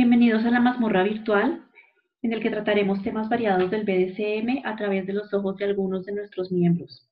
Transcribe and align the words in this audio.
Bienvenidos 0.00 0.46
a 0.46 0.50
la 0.50 0.60
mazmorra 0.60 1.02
virtual, 1.02 1.62
en 2.22 2.32
el 2.32 2.40
que 2.40 2.48
trataremos 2.48 3.02
temas 3.02 3.28
variados 3.28 3.70
del 3.70 3.84
BDSM 3.84 4.62
a 4.64 4.74
través 4.74 5.06
de 5.06 5.12
los 5.12 5.34
ojos 5.34 5.58
de 5.58 5.66
algunos 5.66 6.06
de 6.06 6.12
nuestros 6.12 6.50
miembros. 6.50 7.06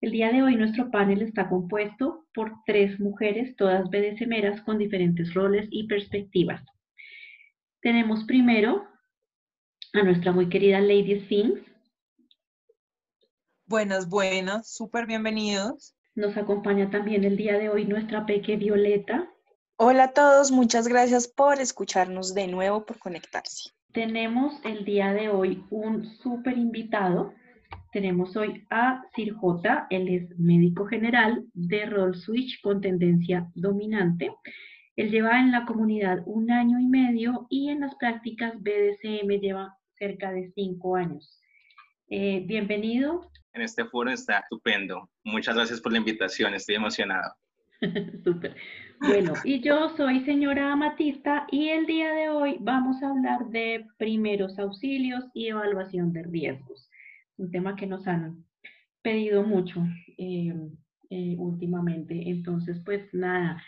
El 0.00 0.10
día 0.10 0.32
de 0.32 0.42
hoy 0.42 0.56
nuestro 0.56 0.90
panel 0.90 1.22
está 1.22 1.48
compuesto 1.48 2.26
por 2.34 2.50
tres 2.66 2.98
mujeres, 2.98 3.54
todas 3.54 3.88
BDSMeras 3.90 4.60
con 4.62 4.76
diferentes 4.76 5.34
roles 5.34 5.68
y 5.70 5.86
perspectivas. 5.86 6.64
Tenemos 7.80 8.24
primero 8.24 8.84
a 9.92 10.02
nuestra 10.02 10.32
muy 10.32 10.48
querida 10.48 10.80
Lady 10.80 11.20
Sphinx. 11.20 11.60
Buenas, 13.66 14.08
buenas, 14.08 14.74
súper 14.74 15.06
bienvenidos. 15.06 15.94
Nos 16.16 16.36
acompaña 16.36 16.90
también 16.90 17.22
el 17.22 17.36
día 17.36 17.56
de 17.56 17.68
hoy 17.68 17.84
nuestra 17.84 18.26
peque 18.26 18.56
Violeta. 18.56 19.30
Hola 19.78 20.04
a 20.04 20.12
todos, 20.14 20.50
muchas 20.52 20.88
gracias 20.88 21.28
por 21.28 21.60
escucharnos 21.60 22.32
de 22.34 22.46
nuevo, 22.46 22.86
por 22.86 22.98
conectarse. 22.98 23.72
Tenemos 23.92 24.54
el 24.64 24.86
día 24.86 25.12
de 25.12 25.28
hoy 25.28 25.62
un 25.68 26.06
súper 26.22 26.56
invitado. 26.56 27.34
Tenemos 27.92 28.34
hoy 28.38 28.66
a 28.70 29.02
Sir 29.14 29.34
J, 29.34 29.86
él 29.90 30.08
es 30.08 30.38
médico 30.38 30.86
general 30.86 31.44
de 31.52 31.84
Roll 31.84 32.16
Switch 32.16 32.58
con 32.62 32.80
tendencia 32.80 33.50
dominante. 33.54 34.32
Él 34.96 35.10
lleva 35.10 35.40
en 35.40 35.52
la 35.52 35.66
comunidad 35.66 36.22
un 36.24 36.50
año 36.50 36.80
y 36.80 36.86
medio 36.86 37.46
y 37.50 37.68
en 37.68 37.80
las 37.80 37.94
prácticas 37.96 38.54
BDSM 38.58 39.28
lleva 39.42 39.76
cerca 39.98 40.32
de 40.32 40.50
cinco 40.54 40.96
años. 40.96 41.38
Eh, 42.08 42.42
bienvenido. 42.46 43.30
En 43.52 43.60
este 43.60 43.84
foro 43.84 44.10
está 44.10 44.38
estupendo. 44.38 45.10
Muchas 45.22 45.54
gracias 45.54 45.82
por 45.82 45.92
la 45.92 45.98
invitación, 45.98 46.54
estoy 46.54 46.76
emocionado. 46.76 47.34
Súper. 48.24 48.56
Bueno, 49.00 49.34
y 49.44 49.60
yo 49.60 49.90
soy 49.96 50.24
señora 50.24 50.72
Amatista 50.72 51.46
y 51.50 51.68
el 51.68 51.86
día 51.86 52.12
de 52.12 52.28
hoy 52.28 52.56
vamos 52.60 53.02
a 53.02 53.10
hablar 53.10 53.48
de 53.50 53.86
primeros 53.98 54.58
auxilios 54.58 55.24
y 55.34 55.48
evaluación 55.48 56.12
de 56.12 56.22
riesgos. 56.22 56.90
Un 57.36 57.50
tema 57.50 57.76
que 57.76 57.86
nos 57.86 58.06
han 58.06 58.44
pedido 59.02 59.42
mucho 59.42 59.82
eh, 60.18 60.54
eh, 61.10 61.36
últimamente. 61.38 62.30
Entonces, 62.30 62.80
pues 62.84 63.02
nada, 63.12 63.62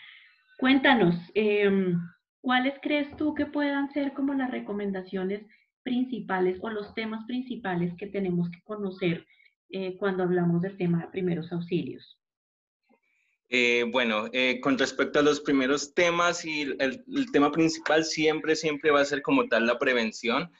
Cuéntanos, 0.59 1.15
em, 1.35 1.97
¿cuáles 2.41 2.73
crees 2.81 3.15
tú 3.15 3.33
que 3.33 3.45
puedan 3.45 3.93
ser 3.93 4.11
como 4.11 4.33
las 4.33 4.51
recomendaciones 4.51 5.47
principales 5.83 6.59
o 6.61 6.69
los 6.69 6.93
temas 6.93 7.25
principales 7.27 7.93
que 7.93 8.07
tenemos 8.07 8.49
que 8.49 8.61
conocer 8.65 9.25
eh, 9.69 9.95
cuando 9.97 10.23
hablamos 10.23 10.61
del 10.61 10.75
tema 10.75 10.99
de 10.99 11.07
primeros 11.07 11.49
auxilios? 11.53 12.18
Eh, 13.49 13.85
bueno, 13.91 14.27
eh, 14.31 14.59
con 14.61 14.77
respecto 14.77 15.19
a 15.19 15.23
los 15.23 15.41
primeros 15.41 15.93
temas 15.93 16.45
y 16.45 16.61
el, 16.79 17.03
tema 17.31 17.51
principal 17.51 18.05
siempre, 18.05 18.55
siempre 18.55 18.91
va 18.91 19.01
a 19.01 19.05
ser 19.05 19.21
como 19.21 19.47
tal 19.47 19.65
la 19.65 19.79
prevención, 19.79 20.51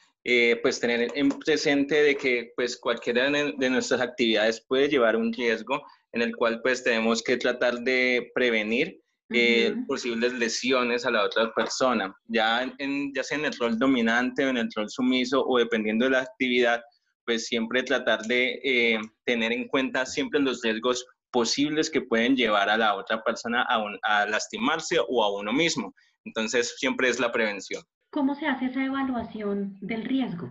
pues 0.62 0.80
tener 0.80 1.10
en 1.14 1.30
presente 1.30 2.02
de 2.02 2.14
que 2.14 2.52
pues 2.54 2.76
cualquiera 2.76 3.30
de 3.30 3.70
nuestras 3.70 4.02
actividades 4.02 4.60
puede 4.60 4.88
llevar 4.88 5.16
un 5.16 5.32
riesgo 5.32 5.82
en 6.12 6.20
el 6.20 6.36
cual 6.36 6.60
pues 6.62 6.84
tenemos 6.84 7.22
que 7.22 7.38
tratar 7.38 7.78
de 7.78 8.30
prevenir 8.34 9.00
eh, 9.32 9.76
posibles 9.86 10.32
lesiones 10.32 11.06
a 11.06 11.10
la 11.12 11.24
otra 11.24 11.54
persona, 11.54 12.12
ya, 12.26 12.68
en, 12.78 13.12
ya 13.14 13.22
sea 13.22 13.38
en 13.38 13.44
el 13.44 13.56
rol 13.56 13.78
dominante 13.78 14.44
o 14.44 14.48
en 14.48 14.56
el 14.56 14.68
rol 14.74 14.90
sumiso 14.90 15.44
o 15.46 15.58
dependiendo 15.58 16.06
de 16.06 16.10
la 16.10 16.22
actividad, 16.22 16.82
pues 17.24 17.46
siempre 17.46 17.84
tratar 17.84 18.22
de 18.22 18.60
eh, 18.64 18.98
tener 19.24 19.52
en 19.52 19.68
cuenta 19.68 20.04
siempre 20.04 20.40
los 20.40 20.62
riesgos 20.62 21.06
posibles 21.30 21.90
que 21.90 22.02
pueden 22.02 22.36
llevar 22.36 22.68
a 22.68 22.76
la 22.76 22.94
otra 22.94 23.22
persona 23.22 23.64
a, 23.68 23.82
a 24.02 24.26
lastimarse 24.26 24.98
o 25.08 25.24
a 25.24 25.32
uno 25.32 25.52
mismo. 25.52 25.94
Entonces, 26.24 26.74
siempre 26.76 27.08
es 27.08 27.18
la 27.20 27.32
prevención. 27.32 27.82
¿Cómo 28.10 28.34
se 28.34 28.46
hace 28.46 28.66
esa 28.66 28.84
evaluación 28.84 29.76
del 29.80 30.04
riesgo? 30.04 30.50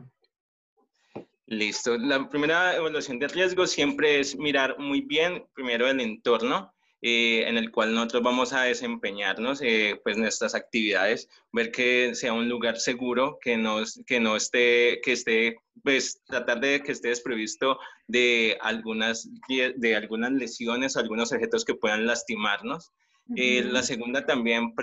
Listo. 1.45 1.97
La 1.97 2.29
primera 2.29 2.75
evaluación 2.75 3.19
de 3.19 3.27
riesgo 3.27 3.65
siempre 3.65 4.19
es 4.19 4.37
mirar 4.37 4.77
muy 4.77 5.01
bien 5.01 5.45
primero 5.53 5.87
el 5.87 5.99
entorno, 5.99 6.71
eh, 7.01 7.45
en 7.47 7.57
el 7.57 7.71
cual 7.71 7.93
nosotros 7.93 8.23
vamos 8.23 8.51
a 8.53 8.63
desempeñarnos, 8.63 9.61
eh, 9.61 9.99
pues 10.03 10.17
nuestras 10.17 10.53
actividades, 10.53 11.29
ver 11.51 11.71
que 11.71 12.13
sea 12.13 12.33
un 12.33 12.49
lugar 12.49 12.77
seguro, 12.77 13.37
que 13.41 13.57
no, 13.57 13.81
que 14.05 14.19
no 14.19 14.35
esté, 14.35 14.99
que 15.01 15.13
esté, 15.13 15.57
pues 15.83 16.21
tratar 16.25 16.59
de 16.59 16.81
que 16.81 16.91
esté 16.91 17.09
desprovisto 17.09 17.79
de 18.07 18.57
algunas, 18.61 19.29
de 19.47 19.95
algunas 19.95 20.31
lesiones, 20.33 20.97
algunos 20.97 21.31
objetos 21.31 21.63
que 21.63 21.75
puedan 21.75 22.05
lastimarnos. 22.05 22.91
Eh, 23.35 23.63
la 23.63 23.83
segunda 23.83 24.25
también, 24.25 24.73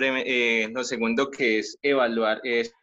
lo 0.73 0.83
segundo 0.83 1.29
que 1.29 1.59
es 1.59 1.77
evaluar 1.81 2.39
es 2.43 2.73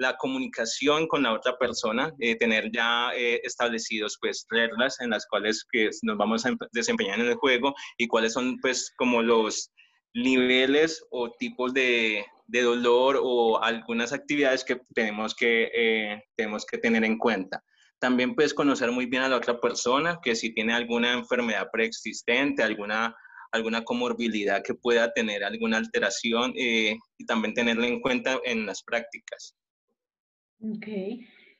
la 0.00 0.16
comunicación 0.16 1.06
con 1.06 1.24
la 1.24 1.34
otra 1.34 1.58
persona, 1.58 2.10
eh, 2.20 2.34
tener 2.36 2.72
ya 2.72 3.10
eh, 3.14 3.38
establecidos 3.44 4.16
pues 4.18 4.46
reglas 4.48 4.98
en 5.00 5.10
las 5.10 5.26
cuales 5.26 5.66
que 5.70 5.90
nos 6.02 6.16
vamos 6.16 6.46
a 6.46 6.56
desempeñar 6.72 7.20
en 7.20 7.26
el 7.26 7.34
juego 7.34 7.74
y 7.98 8.08
cuáles 8.08 8.32
son 8.32 8.58
pues 8.60 8.94
como 8.96 9.20
los 9.20 9.70
niveles 10.14 11.04
o 11.10 11.30
tipos 11.32 11.74
de, 11.74 12.24
de 12.46 12.62
dolor 12.62 13.20
o 13.22 13.62
algunas 13.62 14.14
actividades 14.14 14.64
que 14.64 14.80
tenemos 14.94 15.34
que, 15.34 15.70
eh, 15.74 16.24
tenemos 16.34 16.64
que 16.64 16.78
tener 16.78 17.04
en 17.04 17.18
cuenta. 17.18 17.62
También 17.98 18.34
puedes 18.34 18.54
conocer 18.54 18.90
muy 18.92 19.04
bien 19.04 19.24
a 19.24 19.28
la 19.28 19.36
otra 19.36 19.60
persona, 19.60 20.18
que 20.22 20.34
si 20.34 20.54
tiene 20.54 20.72
alguna 20.72 21.12
enfermedad 21.12 21.68
preexistente, 21.70 22.62
alguna 22.62 23.14
alguna 23.52 23.82
comorbilidad 23.82 24.62
que 24.62 24.74
pueda 24.74 25.12
tener 25.12 25.42
alguna 25.42 25.78
alteración 25.78 26.52
y 26.54 26.96
también 27.26 27.52
tenerla 27.52 27.88
en 27.88 28.00
cuenta 28.00 28.38
en 28.44 28.64
las 28.64 28.80
prácticas. 28.84 29.56
Ok, 30.62 30.86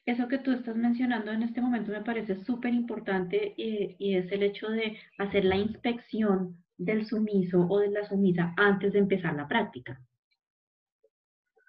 eso 0.07 0.29
que 0.29 0.39
tú 0.39 0.53
estás 0.53 0.77
mencionando 0.77 1.33
en 1.33 1.43
este 1.43 1.61
momento 1.61 1.91
me 1.91 2.03
parece 2.03 2.45
súper 2.45 2.75
importante 2.75 3.55
y, 3.57 3.97
y, 3.99 4.17
es 4.17 4.31
el 4.31 4.43
hecho 4.43 4.69
de 4.69 4.99
hacer 5.19 5.45
la 5.45 5.57
inspección 5.57 6.63
del 6.77 7.07
sumiso 7.07 7.67
o 7.69 7.79
de 7.79 7.91
la 7.91 8.09
sumisa 8.09 8.55
antes 8.57 8.93
de 8.93 8.99
empezar 8.99 9.35
la 9.35 9.49
práctica. 9.49 10.01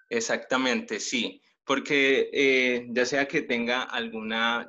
Exactamente, 0.08 1.00
sí, 1.00 1.40
porque 1.64 2.28
eh, 2.32 2.86
ya 2.90 3.06
sea 3.06 3.26
que 3.26 3.42
tenga 3.42 3.82
alguna, 3.82 4.68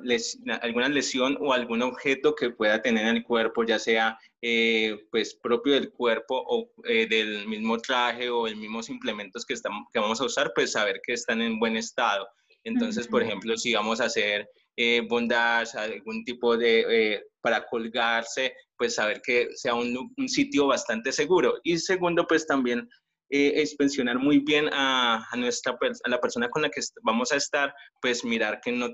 alguna 0.62 0.88
lesión 0.88 1.36
o 1.40 1.52
algún 1.52 1.82
objeto 1.82 2.34
que 2.34 2.50
pueda 2.50 2.80
tener 2.80 3.06
en 3.06 3.16
el 3.16 3.24
cuerpo, 3.24 3.64
ya 3.64 3.78
sea 3.78 4.18
eh, 4.40 4.96
pues 5.10 5.34
propio 5.34 5.74
del 5.74 5.90
cuerpo 5.90 6.42
o 6.46 6.70
eh, 6.84 7.06
del 7.08 7.48
mismo 7.48 7.78
traje 7.78 8.30
o 8.30 8.46
el 8.46 8.56
mismos 8.56 8.88
implementos 8.88 9.44
que, 9.44 9.54
estamos, 9.54 9.88
que 9.92 9.98
vamos 9.98 10.20
a 10.20 10.24
usar, 10.24 10.52
pues 10.54 10.72
saber 10.72 11.00
que 11.04 11.14
están 11.14 11.42
en 11.42 11.58
buen 11.58 11.76
estado 11.76 12.26
entonces, 12.64 13.06
por 13.06 13.22
ejemplo, 13.22 13.56
si 13.56 13.74
vamos 13.74 14.00
a 14.00 14.06
hacer 14.06 14.48
eh, 14.76 15.02
bondage, 15.08 15.78
algún 15.78 16.24
tipo 16.24 16.56
de, 16.56 16.84
eh, 16.88 17.22
para 17.40 17.64
colgarse, 17.66 18.54
pues 18.76 18.94
saber 18.94 19.20
que 19.22 19.48
sea 19.54 19.74
un, 19.74 20.10
sitio 20.26 20.66
bastante 20.66 21.12
seguro. 21.12 21.60
Y 21.62 21.78
segundo, 21.78 22.26
pues 22.26 22.46
también 22.46 22.88
eh, 23.30 23.52
es 23.56 23.76
pensionar 23.76 24.18
muy 24.18 24.40
bien 24.40 24.68
a, 24.72 25.24
nuestra, 25.36 25.76
a 26.04 26.08
la 26.08 26.20
persona 26.20 26.48
con 26.48 26.62
la 26.62 26.70
que 26.70 26.80
vamos 27.02 27.32
a 27.32 27.36
estar, 27.36 27.72
pues 28.00 28.24
mirar 28.24 28.60
que 28.62 28.72
no, 28.72 28.88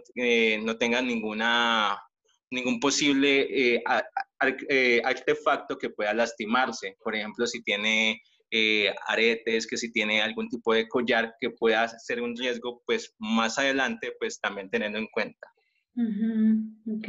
no 0.65 0.77
tenga 0.77 1.01
ninguna, 1.01 1.97
ningún 2.51 2.81
posible 2.81 3.83
artefacto 5.05 5.79
que 5.79 5.91
pueda 5.91 6.13
lastimarse. 6.13 6.97
Por 7.03 7.15
ejemplo, 7.15 7.47
si 7.47 7.63
tiene 7.63 8.21
eh, 8.51 8.93
aretes, 9.07 9.67
que 9.67 9.77
si 9.77 9.93
tiene 9.93 10.23
algún 10.23 10.49
tipo 10.49 10.75
de 10.75 10.89
collar 10.89 11.35
que 11.41 11.51
pueda 11.51 11.89
ser 11.89 12.21
un 12.23 12.37
riesgo, 12.37 12.83
pues 12.87 13.15
más 13.19 13.59
adelante, 13.59 14.13
pues 14.19 14.41
también 14.41 14.71
teniendo 14.71 14.99
en 14.99 15.07
cuenta. 15.07 15.49
Ok, 15.97 17.09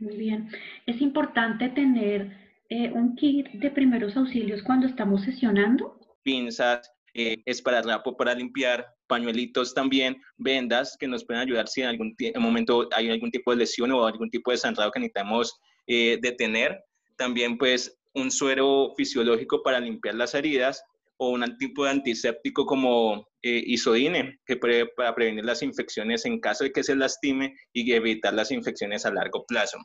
muy 0.00 0.16
bien. 0.16 0.48
Es 0.86 1.00
importante 1.00 1.68
tener 1.68 2.36
eh, 2.68 2.90
un 2.90 3.14
kit 3.16 3.48
de 3.52 3.70
primeros 3.70 4.16
auxilios 4.16 4.62
cuando 4.62 4.86
estamos 4.86 5.22
sesionando. 5.22 6.00
Pinzas, 6.22 6.90
eh, 7.14 7.42
esparadrapo 7.44 8.16
para 8.16 8.34
limpiar, 8.34 8.86
pañuelitos 9.06 9.74
también, 9.74 10.16
vendas 10.38 10.96
que 10.98 11.06
nos 11.06 11.24
pueden 11.24 11.42
ayudar 11.42 11.68
si 11.68 11.82
en 11.82 11.88
algún 11.88 12.16
momento 12.38 12.88
hay 12.96 13.10
algún 13.10 13.30
tipo 13.30 13.50
de 13.50 13.58
lesión 13.58 13.92
o 13.92 14.06
algún 14.06 14.30
tipo 14.30 14.50
de 14.50 14.56
sangrado 14.56 14.90
que 14.90 15.00
necesitamos 15.00 15.60
eh, 15.86 16.18
detener. 16.22 16.82
También 17.16 17.58
pues 17.58 17.98
un 18.14 18.30
suero 18.30 18.92
fisiológico 18.96 19.62
para 19.62 19.80
limpiar 19.80 20.14
las 20.14 20.34
heridas 20.34 20.82
o 21.16 21.30
un 21.30 21.56
tipo 21.56 21.84
de 21.84 21.90
antiséptico 21.90 22.66
como 22.66 23.28
eh, 23.42 23.62
isodine, 23.66 24.40
que 24.44 24.56
para 24.56 25.14
prevenir 25.14 25.44
las 25.44 25.62
infecciones 25.62 26.24
en 26.24 26.40
caso 26.40 26.64
de 26.64 26.72
que 26.72 26.82
se 26.82 26.96
lastime 26.96 27.54
y 27.72 27.92
evitar 27.92 28.34
las 28.34 28.50
infecciones 28.50 29.06
a 29.06 29.12
largo 29.12 29.44
plazo. 29.46 29.78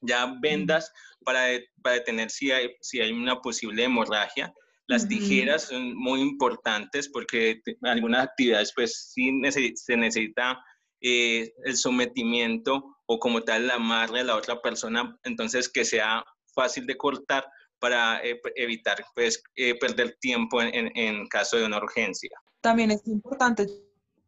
Ya 0.00 0.34
vendas 0.40 0.90
para, 1.24 1.46
para 1.82 1.96
detener 1.96 2.30
si 2.30 2.50
hay, 2.50 2.70
si 2.80 3.00
hay 3.00 3.12
una 3.12 3.40
posible 3.40 3.84
hemorragia. 3.84 4.52
Las 4.88 5.06
tijeras 5.06 5.68
son 5.68 5.94
muy 5.94 6.20
importantes 6.20 7.08
porque 7.08 7.60
algunas 7.82 8.24
actividades 8.24 8.72
pues 8.74 9.12
sí 9.12 9.30
se 9.76 9.96
necesita 9.96 10.58
eh, 11.00 11.52
el 11.64 11.76
sometimiento 11.76 12.96
o 13.06 13.18
como 13.18 13.42
tal 13.42 13.66
la 13.66 13.74
amarre 13.74 14.20
a 14.20 14.24
la 14.24 14.36
otra 14.36 14.60
persona, 14.62 15.18
entonces 15.24 15.68
que 15.68 15.84
sea 15.84 16.24
fácil 16.52 16.86
de 16.86 16.96
cortar 16.96 17.46
para 17.78 18.24
eh, 18.24 18.40
evitar 18.54 19.04
pues, 19.14 19.42
eh, 19.56 19.78
perder 19.78 20.16
tiempo 20.20 20.62
en, 20.62 20.96
en, 20.96 21.26
caso 21.26 21.56
de 21.56 21.66
una 21.66 21.78
urgencia. 21.78 22.30
También 22.60 22.92
es 22.92 23.06
importante, 23.06 23.66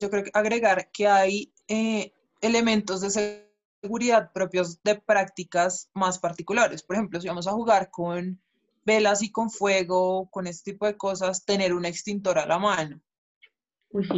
yo 0.01 0.11
creo 0.11 0.25
agregar 0.33 0.91
que 0.91 1.07
hay 1.07 1.53
eh, 1.69 2.13
elementos 2.41 3.01
de 3.01 3.49
seguridad 3.83 4.33
propios 4.33 4.83
de 4.83 4.97
prácticas 4.97 5.89
más 5.95 6.19
particulares. 6.19 6.83
Por 6.83 6.97
ejemplo, 6.97 7.21
si 7.21 7.29
vamos 7.29 7.47
a 7.47 7.53
jugar 7.53 7.91
con 7.91 8.41
velas 8.85 9.23
y 9.23 9.31
con 9.31 9.51
fuego, 9.51 10.29
con 10.31 10.47
este 10.47 10.73
tipo 10.73 10.87
de 10.87 10.97
cosas, 10.97 11.45
tener 11.45 11.73
un 11.75 11.85
extintor 11.85 12.39
a 12.39 12.47
la 12.47 12.59
mano. 12.59 13.01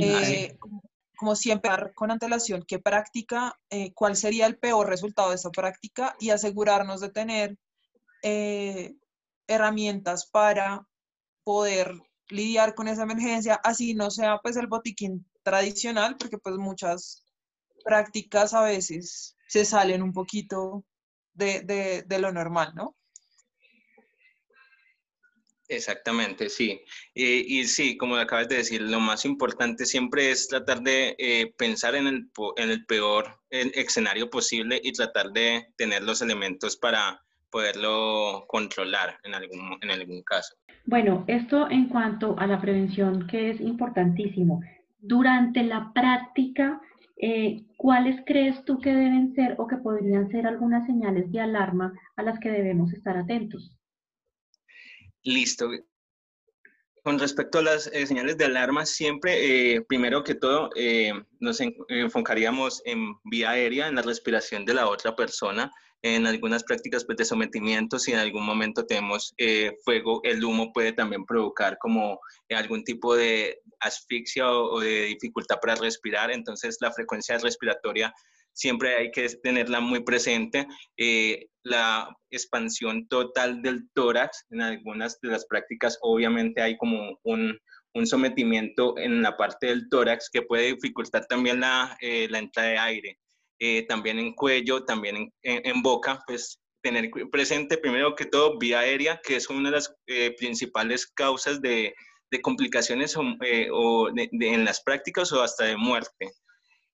Eh, 0.01 0.57
como, 1.17 1.37
siempre, 1.37 1.71
con 1.95 2.11
antelación 2.11 2.65
qué 2.67 2.79
práctica, 2.79 3.59
eh, 3.71 3.93
cuál 3.95 4.17
sería 4.17 4.47
el 4.47 4.59
peor 4.59 4.89
resultado 4.89 5.31
de 5.31 5.37
esa 5.37 5.51
práctica 5.51 6.17
y 6.19 6.31
asegurarnos 6.31 7.01
de 7.01 7.11
tener 7.11 7.59
eh, 8.29 8.97
herramientas 9.47 10.27
para 10.27 10.85
poder 11.45 11.95
lidiar 12.29 12.75
con 12.75 12.89
esa 12.89 13.05
emergencia, 13.05 13.55
así 13.63 13.95
no 13.95 14.11
sea 14.11 14.39
pues 14.39 14.57
el 14.57 14.67
botiquín 14.67 15.25
tradicional, 15.45 16.17
porque 16.19 16.39
pues 16.39 16.57
muchas 16.57 17.25
prácticas 17.85 18.53
a 18.53 18.63
veces 18.63 19.37
se 19.47 19.65
salen 19.65 20.03
un 20.03 20.13
poquito 20.13 20.85
de, 21.35 22.03
de 22.05 22.19
lo 22.19 22.33
normal, 22.33 22.73
¿no? 22.75 22.97
Exactamente, 25.69 26.49
sí. 26.49 26.81
y 27.15 27.65
sí, 27.65 27.97
como 27.97 28.17
acabas 28.17 28.49
de 28.49 28.57
decir, 28.57 28.81
lo 28.81 28.99
más 28.99 29.25
importante 29.25 29.87
siempre 29.87 30.33
es 30.33 30.49
tratar 30.49 30.81
de 30.81 31.15
eh, 31.19 31.55
pensar 31.59 31.95
en 31.95 32.09
el, 32.09 32.31
en 32.57 32.71
el 32.71 32.87
peor 32.87 33.41
escenario 33.51 34.31
posible 34.31 34.81
y 34.83 34.93
tratar 34.93 35.31
de 35.31 35.69
tener 35.77 36.03
los 36.03 36.23
elementos 36.23 36.77
para 36.77 37.26
poderlo 37.51 38.45
controlar 38.49 39.19
en 39.25 39.35
algún, 39.35 39.79
en 39.81 39.91
algún 39.91 40.23
caso. 40.23 40.55
Bueno, 40.85 41.25
esto 41.27 41.69
en 41.71 41.89
cuanto 41.89 42.39
a 42.39 42.47
la 42.47 42.61
prevención, 42.61 43.27
que 43.27 43.51
es 43.51 43.61
importantísimo. 43.61 44.63
Durante 44.99 45.63
la 45.63 45.93
práctica, 45.93 46.81
eh, 47.17 47.65
¿cuáles 47.77 48.21
crees 48.27 48.65
tú 48.65 48.79
que 48.79 48.95
deben 48.95 49.35
ser 49.35 49.55
o 49.59 49.67
que 49.67 49.77
podrían 49.77 50.31
ser 50.31 50.47
algunas 50.47 50.87
señales 50.87 51.31
de 51.33 51.41
alarma 51.41 51.93
a 52.17 52.23
las 52.23 52.39
que 52.39 52.51
debemos 52.51 52.93
estar 52.93 53.17
atentos? 53.17 53.77
Listo. 55.23 55.71
Con 57.03 57.21
respecto 57.21 57.61
a 57.61 57.63
las 57.63 57.87
eh, 57.89 58.05
señales 58.05 58.37
de 58.37 58.47
alarma, 58.47 58.85
siempre, 58.85 59.75
eh, 59.75 59.81
primero 59.83 60.25
que 60.25 60.35
todo, 60.35 60.71
eh, 60.75 61.13
nos 61.39 61.61
enfocaríamos 61.89 62.83
en 62.85 63.15
vía 63.23 63.51
aérea, 63.51 63.87
en 63.87 63.95
la 63.95 64.03
respiración 64.03 64.65
de 64.65 64.75
la 64.75 64.89
otra 64.89 65.15
persona, 65.15 65.73
en 66.03 66.27
algunas 66.27 66.63
prácticas 66.63 67.05
pues, 67.05 67.19
de 67.19 67.25
sometimiento, 67.25 67.99
si 67.99 68.13
en 68.13 68.19
algún 68.19 68.45
momento 68.45 68.85
tenemos 68.85 69.35
fuego, 69.85 70.21
el 70.25 70.45
humo 70.45 70.73
puede 70.73 70.93
también 70.93 71.25
provocar 71.25 71.79
como 71.79 72.21
algún 72.51 72.85
tipo 72.85 73.17
de 73.17 73.61
asfixia 73.81 74.51
o, 74.51 74.81
de 74.81 75.07
dificultad 75.07 75.57
para 75.61 75.75
respirar, 75.75 76.31
entonces 76.31 76.77
la 76.81 76.93
frecuencia 76.93 77.39
respiratoria 77.39 78.15
siempre 78.57 78.97
hay 78.97 79.11
que 79.11 79.29
tenerla 79.43 79.81
muy 79.81 80.03
presente. 80.03 80.67
Eh, 80.97 81.47
la 81.63 82.09
expansión 82.31 83.07
total 83.09 83.61
del 83.61 83.91
tórax, 83.93 84.47
en 84.51 84.63
algunas 84.63 85.21
de 85.21 85.29
las 85.29 85.47
prácticas 85.47 85.99
obviamente 86.01 86.63
hay 86.63 86.77
como 86.77 87.19
un, 87.23 87.59
un 87.95 88.07
sometimiento 88.07 88.97
en 88.99 89.23
la 89.23 89.37
parte 89.37 89.67
del 89.67 89.89
tórax 89.89 90.31
que 90.31 90.43
puede 90.43 90.75
dificultar 90.75 91.27
también 91.27 91.61
la, 91.61 91.97
eh, 92.01 92.29
la 92.31 92.39
entrada 92.39 92.69
de 92.69 92.79
aire. 92.79 93.19
Eh, 93.59 93.87
también 93.87 94.19
en 94.19 94.35
cuello, 94.35 94.85
también 94.85 95.17
en, 95.17 95.33
en, 95.43 95.83
boca, 95.83 96.23
pues 96.27 96.61
tener 96.83 97.11
presente 97.33 97.79
primero 97.79 98.15
que 98.15 98.27
todo 98.27 98.59
vía 98.59 98.81
aérea, 98.81 99.21
que 99.25 99.37
es 99.37 99.49
una 99.49 99.71
de 99.71 99.77
las 99.77 99.95
principales 100.39 101.07
causas 101.07 101.61
de, 101.61 101.95
de 102.31 102.41
complicaciones 102.43 103.17
o, 103.17 103.23
o 103.73 104.09
en 104.17 104.65
las 104.65 104.83
prácticas 104.83 105.33
o 105.33 105.43
hasta 105.43 105.65
de 105.65 105.77
muerte. 105.77 106.31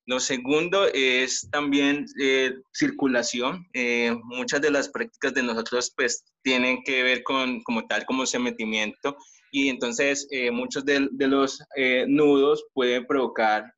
Lo 0.07 0.19
segundo 0.19 0.89
es 0.93 1.49
también 1.51 2.07
eh, 2.21 2.55
circulación. 2.73 3.69
Eh, 3.73 4.13
muchas 4.25 4.61
de 4.61 4.71
las 4.71 4.89
prácticas 4.89 5.33
de 5.33 5.45
nosotros 5.45 5.93
pues 5.97 6.25
tienen 6.43 6.83
que 6.85 7.03
ver 7.05 7.23
con 7.23 7.63
como 7.63 7.87
tal 7.87 8.05
como 8.05 8.27
sometimiento 8.27 9.17
y 9.53 9.69
entonces 9.69 10.27
eh, 10.33 10.51
muchos 10.51 10.85
de, 10.85 11.09
de 11.13 11.29
los 11.29 11.63
nudos 12.09 12.65
pueden 12.75 13.07
provocar 13.07 13.73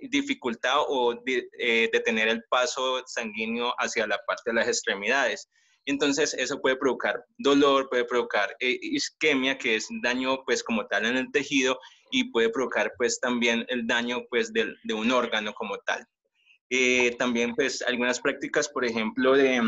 dificultad 0.00 0.78
o 0.88 1.14
detener 1.24 2.28
el 2.28 2.42
paso 2.50 3.02
sanguíneo 3.06 3.74
hacia 3.78 4.06
la 4.06 4.18
parte 4.26 4.50
de 4.50 4.54
las 4.54 4.68
extremidades. 4.68 5.48
Entonces 5.86 6.34
eso 6.34 6.60
puede 6.60 6.76
provocar 6.76 7.24
dolor, 7.38 7.88
puede 7.88 8.04
provocar 8.04 8.54
isquemia, 8.60 9.56
que 9.56 9.76
es 9.76 9.86
daño 10.02 10.42
pues 10.44 10.62
como 10.62 10.86
tal 10.86 11.06
en 11.06 11.16
el 11.16 11.30
tejido 11.30 11.78
y 12.10 12.30
puede 12.30 12.50
provocar 12.50 12.92
pues 12.98 13.20
también 13.20 13.64
el 13.68 13.86
daño 13.86 14.24
pues 14.28 14.52
de, 14.52 14.74
de 14.82 14.94
un 14.94 15.10
órgano 15.12 15.52
como 15.54 15.78
tal. 15.78 16.04
Eh, 16.70 17.14
también 17.16 17.54
pues 17.54 17.82
algunas 17.82 18.20
prácticas, 18.20 18.68
por 18.68 18.84
ejemplo, 18.84 19.34
de, 19.34 19.62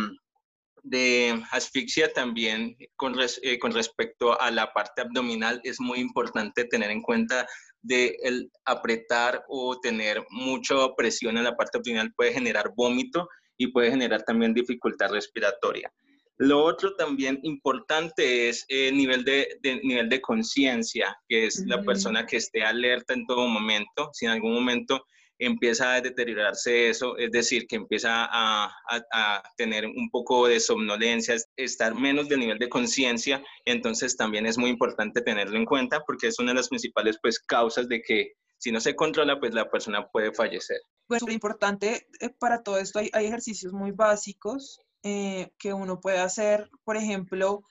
de 0.82 1.40
asfixia 1.52 2.12
también 2.12 2.76
con, 2.96 3.14
eh, 3.42 3.58
con 3.58 3.72
respecto 3.72 4.40
a 4.40 4.50
la 4.50 4.72
parte 4.72 5.02
abdominal 5.02 5.60
es 5.62 5.80
muy 5.80 6.00
importante 6.00 6.64
tener 6.64 6.90
en 6.90 7.02
cuenta 7.02 7.46
de 7.82 8.16
el 8.22 8.50
apretar 8.64 9.44
o 9.48 9.78
tener 9.80 10.24
mucha 10.30 10.74
presión 10.96 11.36
en 11.36 11.44
la 11.44 11.56
parte 11.56 11.78
abdominal 11.78 12.12
puede 12.14 12.32
generar 12.32 12.72
vómito 12.76 13.28
y 13.56 13.68
puede 13.68 13.90
generar 13.90 14.22
también 14.22 14.54
dificultad 14.54 15.10
respiratoria. 15.10 15.92
Lo 16.38 16.64
otro 16.64 16.94
también 16.94 17.40
importante 17.42 18.48
es 18.48 18.64
el 18.68 18.96
nivel 18.96 19.24
de, 19.24 19.58
nivel 19.82 20.08
de 20.08 20.20
conciencia, 20.20 21.16
que 21.28 21.46
es 21.46 21.64
la 21.66 21.82
persona 21.82 22.26
que 22.26 22.36
esté 22.36 22.62
alerta 22.62 23.12
en 23.12 23.26
todo 23.26 23.48
momento. 23.48 24.10
Si 24.12 24.24
en 24.24 24.32
algún 24.32 24.54
momento 24.54 25.04
empieza 25.38 25.94
a 25.94 26.00
deteriorarse 26.00 26.88
eso, 26.88 27.16
es 27.16 27.30
decir, 27.30 27.66
que 27.66 27.76
empieza 27.76 28.28
a, 28.30 28.72
tener 29.56 29.86
un 29.86 30.10
poco 30.10 30.48
de 30.48 30.60
somnolencia, 30.60 31.36
estar 31.56 31.94
menos 31.94 32.28
del 32.28 32.40
nivel 32.40 32.58
de 32.58 32.68
conciencia, 32.68 33.42
entonces 33.64 34.16
también 34.16 34.46
es 34.46 34.58
muy 34.58 34.70
importante 34.70 35.20
tenerlo 35.20 35.56
en 35.56 35.64
cuenta 35.64 36.00
porque 36.06 36.28
es 36.28 36.38
una 36.38 36.52
de 36.52 36.56
las 36.56 36.68
principales 36.68 37.18
pues, 37.20 37.38
causas 37.38 37.88
de 37.88 38.02
que 38.02 38.32
si 38.58 38.72
no 38.72 38.80
se 38.80 38.96
controla, 38.96 39.38
pues 39.38 39.54
la 39.54 39.70
persona 39.70 40.08
puede 40.08 40.32
fallecer. 40.32 40.78
Bueno, 41.08 41.26
lo 41.26 41.32
importante 41.32 42.08
eh, 42.20 42.30
para 42.38 42.62
todo 42.62 42.78
esto 42.78 42.98
hay, 42.98 43.08
hay 43.12 43.26
ejercicios 43.26 43.72
muy 43.72 43.92
básicos 43.92 44.80
eh, 45.04 45.52
que 45.58 45.72
uno 45.72 46.00
puede 46.00 46.18
hacer, 46.18 46.68
por 46.84 46.96
ejemplo, 46.96 47.62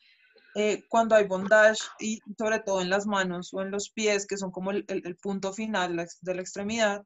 eh, 0.55 0.85
cuando 0.89 1.15
hay 1.15 1.27
bondage 1.27 1.83
y 1.99 2.19
sobre 2.37 2.59
todo 2.61 2.81
en 2.81 2.89
las 2.89 3.05
manos 3.05 3.53
o 3.53 3.61
en 3.61 3.69
los 3.69 3.91
pies, 3.91 4.25
que 4.25 4.37
son 4.37 4.49
como 4.49 4.71
el, 4.71 4.85
punto 5.21 5.53
final 5.53 5.95
de 6.21 6.33
la, 6.33 6.41
extremidad, 6.41 7.03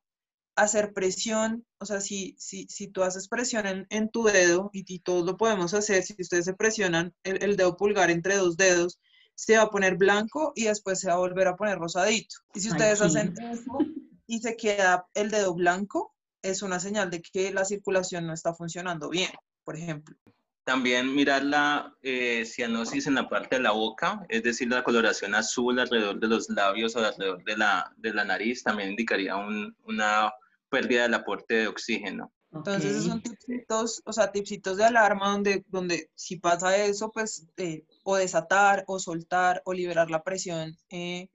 hacer 0.56 0.94
presión, 0.94 1.66
o 1.80 1.86
sea, 1.86 2.02
si, 2.02 2.36
si, 2.38 2.68
si 2.68 2.88
tú 2.88 3.04
haces 3.04 3.28
presión 3.28 3.88
en, 3.90 4.10
tu 4.10 4.24
dedo, 4.24 4.70
y, 4.74 5.00
todos 5.00 5.26
lo 5.26 5.38
podemos 5.38 5.74
hacer, 5.74 6.04
si 6.04 6.16
ustedes 6.20 6.46
se 6.46 6.54
presionan 6.54 7.14
el, 7.24 7.56
dedo 7.56 7.78
pulgar 7.78 8.12
entre 8.12 8.36
dos 8.36 8.58
dedos, 8.58 9.00
se 9.36 9.58
va 9.58 9.64
a 9.64 9.70
poner 9.70 9.96
blanco 9.96 10.52
y 10.56 10.66
después 10.66 11.00
se 11.00 11.08
va 11.08 11.14
a 11.14 11.20
volver 11.20 11.48
a 11.48 11.56
poner 11.56 11.78
rosadito. 11.78 12.36
Y 12.54 12.60
si 12.60 12.70
ustedes 12.70 13.02
hacen 13.02 13.34
eso 13.40 13.78
y 14.28 14.40
se 14.40 14.56
queda 14.56 15.08
el 15.14 15.32
dedo 15.32 15.56
blanco, 15.56 16.16
es 16.42 16.62
una 16.62 16.80
señal 16.80 17.10
de 17.10 17.22
que 17.22 17.52
la 17.52 17.66
circulación 17.66 18.28
no 18.28 18.34
está 18.34 18.54
funcionando 18.54 19.10
bien 19.10 19.32
por 19.64 19.76
ejemplo. 19.76 20.16
También 20.64 21.16
mirar 21.16 21.44
la 21.44 21.96
eh, 22.04 22.46
cianosis 22.46 23.08
en 23.08 23.16
la 23.16 23.28
parte 23.28 23.56
de 23.56 23.64
la 23.64 23.72
boca, 23.72 24.26
es 24.30 24.44
decir, 24.44 24.70
la 24.70 24.84
coloración 24.84 25.34
azul 25.34 25.80
alrededor 25.80 26.20
de 26.20 26.28
los 26.28 26.50
labios 26.50 26.96
o 26.96 27.00
alrededor 27.00 27.44
de 27.44 27.58
la, 27.58 27.92
de 27.98 28.14
la 28.14 28.24
nariz, 28.26 28.62
también 28.62 28.90
indicaría 28.90 29.36
una 29.38 30.32
pérdida 30.70 31.04
del 31.04 31.16
aporte 31.16 31.56
de 31.56 31.68
oxígeno. 31.68 32.32
Entonces, 32.54 32.92
esos 32.92 33.06
son 33.06 33.22
tipsitos, 33.22 34.02
o 34.06 34.14
sea, 34.14 34.32
tipsitos 34.32 34.78
de 34.78 34.84
alarma 34.84 35.32
donde, 35.32 35.64
donde 35.70 36.12
si 36.16 36.36
pasa 36.36 36.76
eso, 36.78 37.10
pues, 37.12 37.48
eh, 37.58 37.86
o 38.04 38.18
desatar, 38.18 38.84
o 38.88 39.00
soltar, 39.00 39.62
o 39.66 39.74
liberar 39.74 40.12
la 40.12 40.22
presión, 40.22 40.78
eh, 40.90 41.30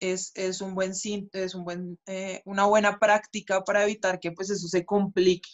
es, 0.00 0.32
es, 0.34 0.60
un 0.60 0.74
buen, 0.74 0.92
es 1.32 1.54
un 1.54 1.64
buen, 1.64 1.98
una 2.44 2.66
buena 2.66 2.98
práctica 2.98 3.64
para 3.64 3.84
evitar 3.84 4.20
que, 4.20 4.32
pues, 4.32 4.50
eso 4.50 4.68
se 4.68 4.84
complique. 4.84 5.48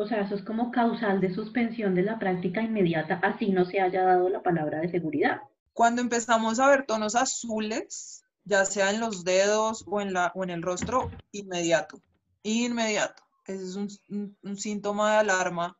O 0.00 0.06
sea, 0.06 0.22
eso 0.22 0.34
es 0.34 0.42
como 0.42 0.70
causal 0.70 1.20
de 1.20 1.34
suspensión 1.34 1.94
de 1.94 2.02
la 2.02 2.18
práctica 2.18 2.62
inmediata, 2.62 3.20
así 3.22 3.50
no 3.50 3.66
se 3.66 3.82
haya 3.82 4.02
dado 4.02 4.30
la 4.30 4.42
palabra 4.42 4.80
de 4.80 4.90
seguridad. 4.90 5.42
Cuando 5.74 6.00
empezamos 6.00 6.58
a 6.58 6.70
ver 6.70 6.86
tonos 6.86 7.14
azules, 7.14 8.24
ya 8.44 8.64
sea 8.64 8.88
en 8.88 9.00
los 9.00 9.24
dedos 9.24 9.84
o 9.86 10.00
en, 10.00 10.14
la, 10.14 10.32
o 10.34 10.42
en 10.42 10.48
el 10.48 10.62
rostro, 10.62 11.10
inmediato, 11.32 12.00
inmediato. 12.42 13.22
Ese 13.46 13.62
es 13.62 13.76
un, 13.76 14.34
un, 14.42 14.56
síntoma 14.56 15.12
de 15.12 15.18
alarma 15.18 15.76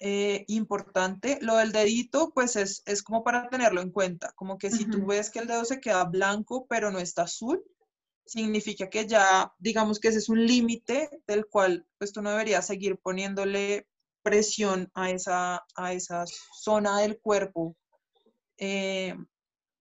eh, 0.00 0.44
importante. 0.48 1.38
Lo 1.40 1.54
del 1.54 1.70
dedito, 1.70 2.32
pues 2.34 2.56
es, 2.56 2.82
es, 2.84 3.00
como 3.00 3.22
para 3.22 3.48
tenerlo 3.48 3.80
en 3.80 3.92
cuenta, 3.92 4.32
como 4.34 4.58
que 4.58 4.72
si 4.72 4.86
tú 4.86 5.06
ves 5.06 5.30
que 5.30 5.38
el 5.38 5.46
dedo 5.46 5.64
se 5.64 5.80
queda 5.80 6.02
blanco, 6.02 6.66
pero 6.68 6.90
no 6.90 6.98
está 6.98 7.22
azul, 7.22 7.62
significa 8.24 8.88
que 8.88 9.06
ya, 9.06 9.52
digamos 9.58 9.98
que 9.98 10.08
ese 10.08 10.18
es 10.18 10.28
un 10.28 10.44
límite 10.46 11.10
del 11.26 11.46
cual 11.46 11.86
pues 11.98 12.12
tú 12.12 12.22
no 12.22 12.30
deberías 12.30 12.66
seguir 12.66 12.98
poniéndole 12.98 13.86
presión 14.22 14.90
a 14.94 15.10
esa, 15.10 15.64
a 15.74 15.92
esa 15.92 16.24
zona 16.60 17.00
del 17.00 17.18
cuerpo, 17.20 17.76
eh, 18.56 19.14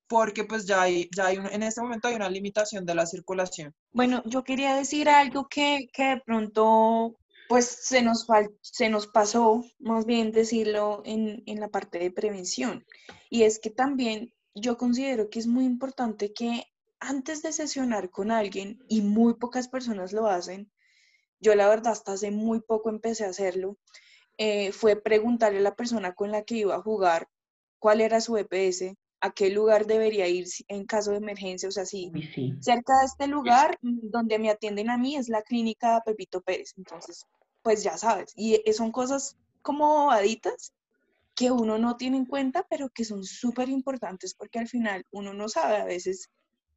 porque 0.07 0.43
pues 0.43 0.65
ya 0.65 0.81
hay, 0.81 1.09
ya 1.15 1.27
hay 1.27 1.37
en 1.37 1.63
este 1.63 1.81
momento 1.81 2.07
hay 2.07 2.15
una 2.15 2.29
limitación 2.29 2.85
de 2.85 2.95
la 2.95 3.05
circulación. 3.05 3.73
Bueno, 3.91 4.23
yo 4.25 4.43
quería 4.43 4.75
decir 4.75 5.07
algo 5.07 5.47
que, 5.47 5.87
que 5.93 6.03
de 6.03 6.21
pronto 6.21 7.15
pues 7.47 7.65
se 7.65 8.01
nos, 8.01 8.25
se 8.61 8.89
nos 8.89 9.07
pasó, 9.07 9.63
más 9.79 10.05
bien 10.05 10.31
decirlo, 10.31 11.01
en, 11.05 11.43
en 11.45 11.59
la 11.59 11.67
parte 11.67 11.99
de 11.99 12.09
prevención. 12.09 12.85
Y 13.29 13.43
es 13.43 13.59
que 13.59 13.69
también 13.69 14.33
yo 14.55 14.77
considero 14.77 15.29
que 15.29 15.39
es 15.39 15.47
muy 15.47 15.65
importante 15.65 16.33
que 16.33 16.63
antes 17.01 17.41
de 17.41 17.51
sesionar 17.51 18.09
con 18.11 18.31
alguien, 18.31 18.79
y 18.87 19.01
muy 19.01 19.33
pocas 19.33 19.67
personas 19.67 20.13
lo 20.13 20.27
hacen, 20.27 20.71
yo 21.39 21.55
la 21.55 21.67
verdad 21.67 21.91
hasta 21.91 22.13
hace 22.13 22.31
muy 22.31 22.61
poco 22.61 22.89
empecé 22.89 23.25
a 23.25 23.29
hacerlo, 23.29 23.77
eh, 24.37 24.71
fue 24.71 24.95
preguntarle 24.95 25.59
a 25.59 25.63
la 25.63 25.75
persona 25.75 26.13
con 26.13 26.31
la 26.31 26.43
que 26.43 26.57
iba 26.57 26.75
a 26.75 26.81
jugar 26.81 27.27
cuál 27.79 28.01
era 28.01 28.21
su 28.21 28.37
EPS, 28.37 28.95
a 29.19 29.31
qué 29.31 29.49
lugar 29.49 29.87
debería 29.87 30.27
ir 30.27 30.47
en 30.67 30.85
caso 30.85 31.11
de 31.11 31.17
emergencia, 31.17 31.67
o 31.69 31.71
sea, 31.71 31.85
si 31.85 32.11
cerca 32.59 32.99
de 32.99 33.05
este 33.05 33.27
lugar 33.27 33.77
donde 33.81 34.39
me 34.39 34.49
atienden 34.49 34.89
a 34.89 34.97
mí 34.97 35.15
es 35.15 35.27
la 35.27 35.41
clínica 35.41 36.01
Pepito 36.05 36.41
Pérez, 36.41 36.73
entonces, 36.77 37.25
pues 37.63 37.83
ya 37.83 37.97
sabes, 37.97 38.31
y 38.35 38.61
e, 38.63 38.73
son 38.73 38.91
cosas 38.91 39.37
como 39.63 39.87
bobaditas 39.87 40.73
que 41.35 41.49
uno 41.51 41.77
no 41.77 41.97
tiene 41.97 42.17
en 42.17 42.25
cuenta, 42.25 42.65
pero 42.69 42.89
que 42.89 43.05
son 43.05 43.23
súper 43.23 43.69
importantes 43.69 44.35
porque 44.35 44.59
al 44.59 44.67
final 44.67 45.05
uno 45.11 45.33
no 45.33 45.49
sabe, 45.49 45.77
a 45.77 45.85
veces 45.85 46.29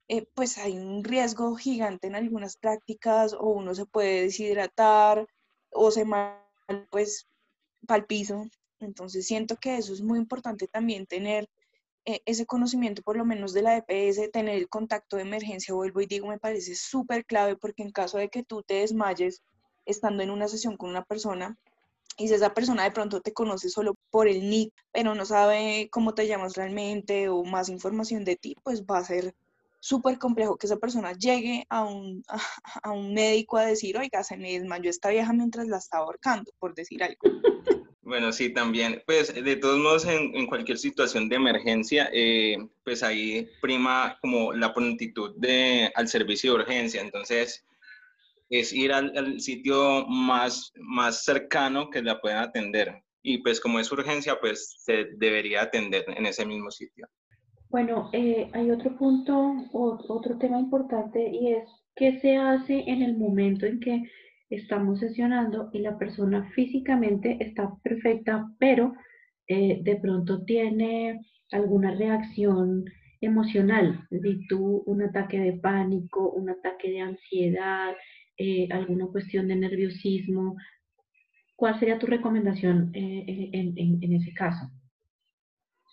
eh, 0.08 0.26
pues 0.34 0.58
hay 0.58 0.76
un 0.76 1.02
riesgo 1.04 1.56
gigante 1.56 2.06
en 2.06 2.14
algunas 2.14 2.56
prácticas 2.56 3.32
o 3.32 3.48
uno 3.48 3.74
se 3.74 3.86
puede 3.86 4.22
deshidratar 4.22 5.26
o 5.70 5.90
se 5.90 6.04
mal 6.04 6.40
pues. 6.90 7.26
Entonces 8.80 9.26
siento 9.26 9.56
que 9.56 9.76
eso 9.76 9.92
es 9.92 10.02
muy 10.02 10.18
importante 10.18 10.68
también 10.68 11.06
tener 11.06 11.48
eh, 12.06 12.20
ese 12.26 12.46
conocimiento 12.46 13.02
por 13.02 13.16
lo 13.16 13.24
menos 13.24 13.52
de 13.54 13.62
la 13.62 13.76
EPS, 13.76 14.30
tener 14.30 14.56
el 14.56 14.68
contacto 14.68 15.16
de 15.16 15.22
emergencia, 15.22 15.74
vuelvo 15.74 16.00
y 16.00 16.06
digo, 16.06 16.28
me 16.28 16.38
parece 16.38 16.74
súper 16.74 17.24
clave 17.24 17.56
porque 17.56 17.82
en 17.82 17.90
caso 17.92 18.18
de 18.18 18.28
que 18.28 18.42
tú 18.42 18.62
te 18.62 18.74
desmayes 18.74 19.42
estando 19.86 20.22
en 20.22 20.30
una 20.30 20.48
sesión 20.48 20.76
con 20.76 20.90
una 20.90 21.04
persona, 21.04 21.58
y 22.16 22.28
si 22.28 22.34
esa 22.34 22.54
persona 22.54 22.84
de 22.84 22.90
pronto 22.92 23.20
te 23.20 23.32
conoce 23.32 23.68
solo 23.68 23.96
por 24.10 24.28
el 24.28 24.48
nick, 24.48 24.72
pero 24.92 25.14
no 25.14 25.24
sabe 25.24 25.88
cómo 25.90 26.14
te 26.14 26.26
llamas 26.26 26.54
realmente 26.54 27.28
o 27.28 27.42
más 27.44 27.68
información 27.68 28.24
de 28.24 28.36
ti, 28.36 28.56
pues 28.62 28.84
va 28.84 28.98
a 28.98 29.04
ser 29.04 29.34
súper 29.84 30.18
complejo 30.18 30.56
que 30.56 30.66
esa 30.66 30.78
persona 30.78 31.12
llegue 31.12 31.66
a 31.68 31.84
un, 31.84 32.24
a, 32.82 32.90
un 32.90 33.12
médico 33.12 33.58
a 33.58 33.66
decir, 33.66 33.98
oiga, 33.98 34.24
se 34.24 34.38
me 34.38 34.58
desmayó 34.58 34.88
esta 34.88 35.10
vieja 35.10 35.32
mientras 35.34 35.66
la 35.66 35.76
estaba 35.76 36.04
ahorcando, 36.04 36.50
por 36.58 36.74
decir 36.74 37.02
algo. 37.02 37.20
Bueno, 38.00 38.32
sí, 38.32 38.50
también. 38.50 39.02
Pues 39.06 39.34
de 39.34 39.56
todos 39.56 39.78
modos, 39.78 40.06
en, 40.06 40.34
en 40.34 40.46
cualquier 40.46 40.78
situación 40.78 41.28
de 41.28 41.36
emergencia, 41.36 42.08
eh, 42.14 42.56
pues 42.82 43.02
ahí 43.02 43.46
prima 43.60 44.18
como 44.22 44.54
la 44.54 44.72
prontitud 44.72 45.36
al 45.94 46.08
servicio 46.08 46.52
de 46.52 46.60
urgencia. 46.62 47.02
Entonces, 47.02 47.64
es 48.48 48.72
ir 48.72 48.92
al, 48.92 49.40
sitio 49.40 50.06
más, 50.06 50.72
más 50.76 51.24
cercano 51.24 51.90
que 51.90 52.02
la 52.02 52.20
puedan 52.20 52.44
atender. 52.44 53.02
Y 53.22 53.38
pues 53.38 53.60
como 53.60 53.80
es 53.80 53.90
urgencia, 53.92 54.38
pues 54.40 54.76
se 54.78 55.08
debería 55.16 55.62
atender 55.62 56.04
en 56.08 56.26
ese 56.26 56.44
mismo 56.46 56.70
sitio. 56.70 57.08
Bueno, 57.74 58.08
eh, 58.12 58.48
hay 58.52 58.70
otro 58.70 58.96
punto, 58.96 59.52
otro 59.72 60.38
tema 60.38 60.60
importante 60.60 61.28
y 61.28 61.54
es 61.54 61.68
qué 61.96 62.20
se 62.20 62.36
hace 62.36 62.84
en 62.86 63.02
el 63.02 63.18
momento 63.18 63.66
en 63.66 63.80
que 63.80 64.04
estamos 64.48 65.00
sesionando 65.00 65.70
y 65.72 65.80
la 65.80 65.98
persona 65.98 66.48
físicamente 66.54 67.36
está 67.40 67.74
perfecta, 67.82 68.48
pero 68.60 68.94
eh, 69.48 69.80
de 69.82 69.96
pronto 69.96 70.44
tiene 70.44 71.26
alguna 71.50 71.90
reacción 71.96 72.84
emocional, 73.20 74.06
es 74.08 74.22
tú 74.48 74.84
un 74.86 75.02
ataque 75.02 75.40
de 75.40 75.54
pánico, 75.54 76.30
un 76.30 76.50
ataque 76.50 76.92
de 76.92 77.00
ansiedad, 77.00 77.92
eh, 78.36 78.68
alguna 78.70 79.08
cuestión 79.08 79.48
de 79.48 79.56
nerviosismo. 79.56 80.54
¿Cuál 81.56 81.80
sería 81.80 81.98
tu 81.98 82.06
recomendación 82.06 82.92
eh, 82.94 83.50
en, 83.52 84.12
ese 84.12 84.32
caso? 84.32 84.70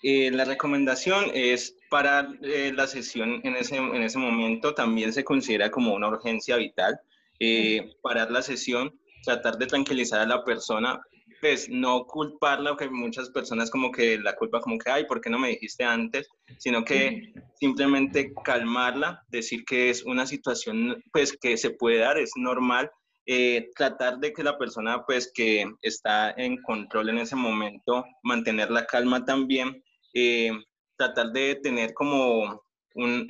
La 0.04 0.46
recomendación 0.46 1.32
es 1.34 1.78
para 1.90 2.28
la 2.42 2.88
sesión 2.88 3.42
en 3.44 3.56
ese, 3.56 3.78
en 3.78 4.02
ese 4.02 4.18
momento 4.18 4.74
también 4.74 5.14
se 5.14 5.24
considera 5.24 5.70
como 5.70 5.94
una 5.94 6.08
urgencia 6.08 6.58
vital 6.58 7.00
eh, 7.44 7.96
parar 8.04 8.30
la 8.30 8.44
sesión, 8.44 9.00
tratar 9.26 9.58
de 9.58 9.66
tranquilizar 9.66 10.22
a 10.22 10.28
la 10.28 10.46
persona, 10.46 11.02
pues 11.42 11.68
no 11.70 12.06
culparla, 12.06 12.76
que 12.78 12.88
muchas 12.88 13.32
personas 13.32 13.72
como 13.72 13.92
que 13.92 14.20
la 14.20 14.36
culpa 14.36 14.60
como 14.60 14.78
que, 14.78 14.92
ay, 14.92 15.06
¿por 15.06 15.22
qué 15.22 15.32
no 15.32 15.40
me 15.40 15.48
dijiste 15.48 15.84
antes? 15.84 16.30
Sino 16.60 16.86
que 16.86 17.34
simplemente 17.60 18.32
calmarla, 18.44 19.24
decir 19.30 19.66
que 19.66 19.90
es 19.90 20.04
una 20.04 20.28
situación 20.28 21.04
pues 21.12 21.36
que 21.36 21.58
se 21.58 21.72
puede 21.72 21.98
dar, 21.98 22.20
es 22.20 22.30
normal, 22.36 22.92
eh, 23.26 23.72
tratar 23.76 24.20
de 24.20 24.34
que 24.34 24.44
la 24.44 24.60
persona 24.60 25.04
pues 25.08 25.32
que 25.34 25.66
está 25.82 26.30
en 26.38 26.62
control 26.62 27.10
en 27.10 27.18
ese 27.18 27.36
momento, 27.36 28.06
mantener 28.22 28.70
la 28.70 28.86
calma 28.86 29.26
también, 29.26 29.84
eh, 30.14 30.52
tratar 30.98 31.32
de 31.32 31.56
tener 31.56 31.94
como 31.94 32.64
un, 32.96 33.28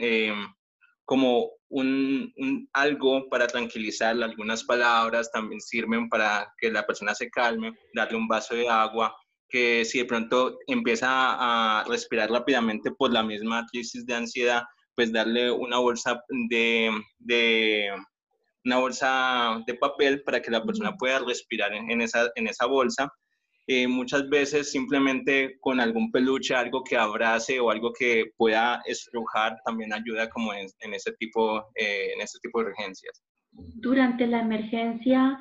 como 1.06 1.52
un, 1.70 2.70
algo 2.74 3.30
para 3.30 3.48
tranquilizarla, 3.48 4.26
algunas 4.26 4.64
palabras 4.64 5.32
también 5.32 5.62
sirven 5.62 6.10
para 6.10 6.54
que 6.58 6.70
la 6.70 6.86
persona 6.86 7.16
se 7.16 7.30
calme, 7.30 7.74
darle 7.94 8.18
un 8.18 8.28
vaso 8.28 8.56
de 8.56 8.68
agua, 8.70 9.16
que 9.50 9.84
si 9.86 10.00
de 10.00 10.06
pronto 10.06 10.58
empieza 10.68 11.08
a 11.10 11.84
respirar 11.86 12.30
rápidamente 12.30 12.92
por 12.92 13.12
la 13.12 13.24
misma 13.24 13.66
crisis 13.72 14.06
de 14.06 14.16
ansiedad, 14.16 14.64
pues 14.96 15.12
darle 15.12 15.52
una 15.52 15.78
bolsa 15.78 16.22
de, 16.50 16.92
de 17.20 17.90
una 18.66 18.78
bolsa 18.78 19.62
de 19.66 19.74
papel 19.76 20.24
para 20.24 20.42
que 20.42 20.52
la 20.52 20.64
persona 20.64 20.96
pueda 20.98 21.20
respirar 21.20 21.74
en, 21.74 22.02
esa, 22.02 22.30
en 22.36 22.48
esa 22.48 22.66
bolsa 22.66 23.12
eh, 23.68 23.88
muchas 23.88 24.28
veces 24.30 24.72
simplemente 24.72 25.58
con 25.60 25.80
algún 25.80 26.12
peluche, 26.12 26.56
algo 26.56 26.84
que 26.84 26.98
abrace 26.98 27.60
o 27.60 27.70
algo 27.70 27.92
que 27.98 28.32
pueda 28.38 28.82
estrujar 28.86 29.58
también 29.66 29.94
ayuda 29.94 30.30
como 30.30 30.54
en, 30.54 30.68
en 30.80 30.94
ese 30.94 31.12
tipo, 31.14 31.60
eh, 31.76 32.12
en 32.16 32.22
este 32.22 32.40
tipo 32.40 32.60
de 32.60 32.70
urgencias. 32.70 33.24
Durante 33.52 34.26
la 34.28 34.42
emergencia, 34.42 35.40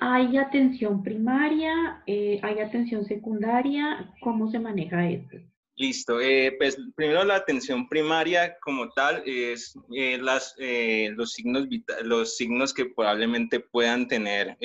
¿hay 0.00 0.36
atención 0.36 1.02
primaria? 1.02 2.02
Eh, 2.06 2.40
¿Hay 2.42 2.60
atención 2.60 3.04
secundaria? 3.04 4.12
¿Cómo 4.20 4.50
se 4.50 4.58
maneja 4.58 5.08
esto? 5.08 5.36
Listo. 5.80 6.20
Eh, 6.20 6.56
pues 6.58 6.76
primero 6.94 7.24
la 7.24 7.36
atención 7.36 7.88
primaria 7.88 8.58
como 8.60 8.90
tal 8.90 9.22
es 9.24 9.74
eh, 9.96 10.18
las, 10.20 10.54
eh, 10.58 11.08
los, 11.16 11.32
signos 11.32 11.66
los 12.02 12.36
signos 12.36 12.74
que 12.74 12.84
probablemente 12.84 13.60
puedan 13.60 14.06
tener 14.06 14.58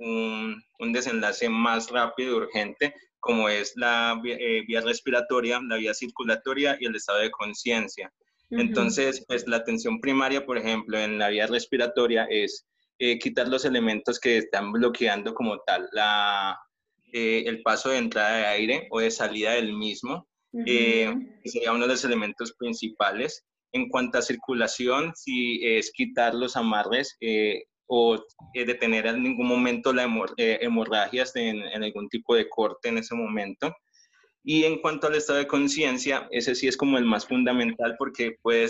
un, 0.00 0.60
un, 0.80 0.92
desenlace 0.92 1.48
más 1.48 1.88
rápido 1.88 2.32
y 2.32 2.34
urgente, 2.38 2.94
como 3.20 3.48
es 3.48 3.76
la 3.76 4.20
vía 4.20 4.80
respiratoria, 4.80 5.60
la 5.62 5.76
vía 5.76 5.94
circulatoria 5.94 6.76
y 6.80 6.86
el 6.86 6.96
estado 6.96 7.20
de 7.20 7.30
conciencia. 7.30 8.12
Entonces, 8.50 9.24
pues 9.28 9.46
la 9.46 9.58
atención 9.58 10.00
primaria, 10.00 10.44
por 10.44 10.58
ejemplo, 10.58 10.98
en 10.98 11.16
la 11.20 11.28
vía 11.28 11.46
respiratoria 11.46 12.26
es 12.28 12.66
quitar 13.20 13.46
los 13.46 13.64
elementos 13.64 14.18
que 14.18 14.38
están 14.38 14.72
bloqueando 14.72 15.32
como 15.32 15.60
tal 15.60 15.88
la, 15.92 16.58
el 17.12 17.62
paso 17.62 17.90
de 17.90 17.98
entrada 17.98 18.38
de 18.38 18.46
aire 18.46 18.88
o 18.90 18.98
de 18.98 19.12
salida 19.12 19.52
del 19.52 19.72
mismo 19.72 20.26
eh, 20.52 21.12
sería 21.44 21.72
uno 21.72 21.82
de 21.86 21.92
los 21.92 22.04
elementos 22.04 22.52
principales. 22.58 23.44
En 23.72 23.88
cuanto 23.88 24.18
a 24.18 24.22
circulación, 24.22 25.12
si 25.14 25.60
es 25.62 25.90
quitar 25.92 26.34
los 26.34 26.56
amarres 26.56 27.16
eh, 27.20 27.64
o 27.86 28.16
eh, 28.54 28.64
detener 28.64 29.06
en 29.06 29.22
ningún 29.22 29.46
momento 29.46 29.92
la 29.92 30.04
hemorragias 30.38 31.36
en, 31.36 31.62
algún 31.82 32.08
tipo 32.08 32.34
de 32.34 32.48
corte 32.48 32.88
en 32.88 32.98
ese 32.98 33.14
momento. 33.14 33.74
Y 34.42 34.64
en 34.64 34.80
cuanto 34.80 35.08
al 35.08 35.16
estado 35.16 35.40
de 35.40 35.48
conciencia, 35.48 36.28
ese 36.30 36.54
sí 36.54 36.68
es 36.68 36.76
como 36.76 36.98
el 36.98 37.04
más 37.04 37.26
fundamental 37.26 37.96
porque 37.98 38.36
puede, 38.42 38.68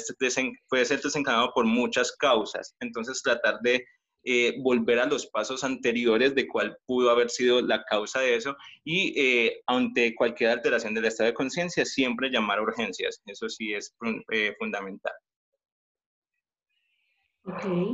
puede 0.69 0.85
ser 0.87 1.01
desencadenado 1.03 1.53
por 1.55 1.67
muchas 1.67 2.13
causas. 2.17 2.75
Entonces, 2.81 3.21
tratar 3.23 3.61
de 3.61 3.85
eh, 4.29 4.57
volver 4.59 4.99
a 4.99 5.07
los 5.07 5.29
pasos 5.29 5.63
anteriores 5.63 6.35
de 6.35 6.49
cuál 6.49 6.77
pudo 6.85 7.11
haber 7.11 7.31
sido 7.31 7.61
la 7.63 7.85
causa 7.85 8.19
de 8.19 8.35
eso 8.35 8.57
y 8.83 9.15
eh, 9.17 9.63
ante 9.69 10.17
cualquier 10.17 10.51
alteración 10.51 10.95
del 10.95 11.05
estado 11.05 11.29
de 11.29 11.35
conciencia, 11.35 11.85
siempre 11.85 12.29
llamar 12.29 12.59
a 12.59 12.63
urgencias. 12.63 13.23
Eso 13.25 13.49
sí 13.49 13.73
es 13.73 13.95
eh, 14.33 14.53
fundamental. 14.59 15.13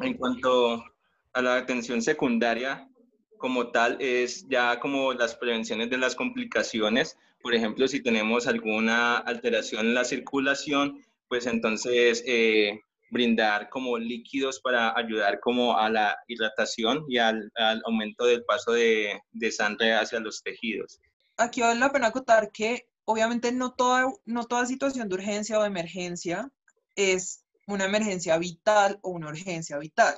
En 0.00 0.14
cuanto 0.14 0.82
a 1.34 1.42
la 1.42 1.56
atención 1.56 2.00
secundaria, 2.00 2.88
como 3.36 3.70
tal, 3.70 3.98
es 4.00 4.48
ya 4.48 4.80
como 4.80 5.12
las 5.12 5.34
prevenciones 5.34 5.90
de 5.90 5.98
las 5.98 6.14
complicaciones. 6.14 7.18
Por 7.42 7.54
ejemplo, 7.54 7.86
si 7.86 8.02
tenemos 8.02 8.46
alguna 8.46 9.18
alteración 9.18 9.88
en 9.88 9.94
la 9.94 10.04
circulación, 10.04 11.04
pues 11.28 11.44
entonces 11.44 12.24
brindar 13.12 13.69
como 13.69 13.99
líquidos 13.99 14.59
para 14.61 14.97
ayudar 14.97 15.38
como 15.40 15.76
a 15.76 15.90
la 15.90 16.16
hidratación 16.26 17.04
y 17.09 17.19
al, 17.19 17.52
aumento 17.85 18.25
del 18.25 18.42
paso 18.45 18.73
de, 18.73 19.21
de, 19.31 19.52
sangre 19.52 19.92
hacia 19.92 20.19
los 20.19 20.42
tejidos. 20.42 20.99
Aquí 21.37 21.61
vale 21.61 21.78
la 21.78 21.92
pena 21.92 22.07
acotar 22.07 22.50
que 22.50 22.88
obviamente 23.04 23.52
no 23.52 23.75
toda, 23.75 24.11
no 24.25 24.45
toda 24.45 24.64
situación 24.64 25.11
de 25.11 25.14
urgencia 25.16 25.59
o 25.59 25.61
de 25.61 25.69
emergencia 25.69 26.50
es 26.97 27.45
una 27.66 27.85
emergencia 27.85 28.38
vital 28.38 28.99
o 29.02 29.11
una 29.11 29.28
urgencia 29.28 29.76
vital. 29.76 30.14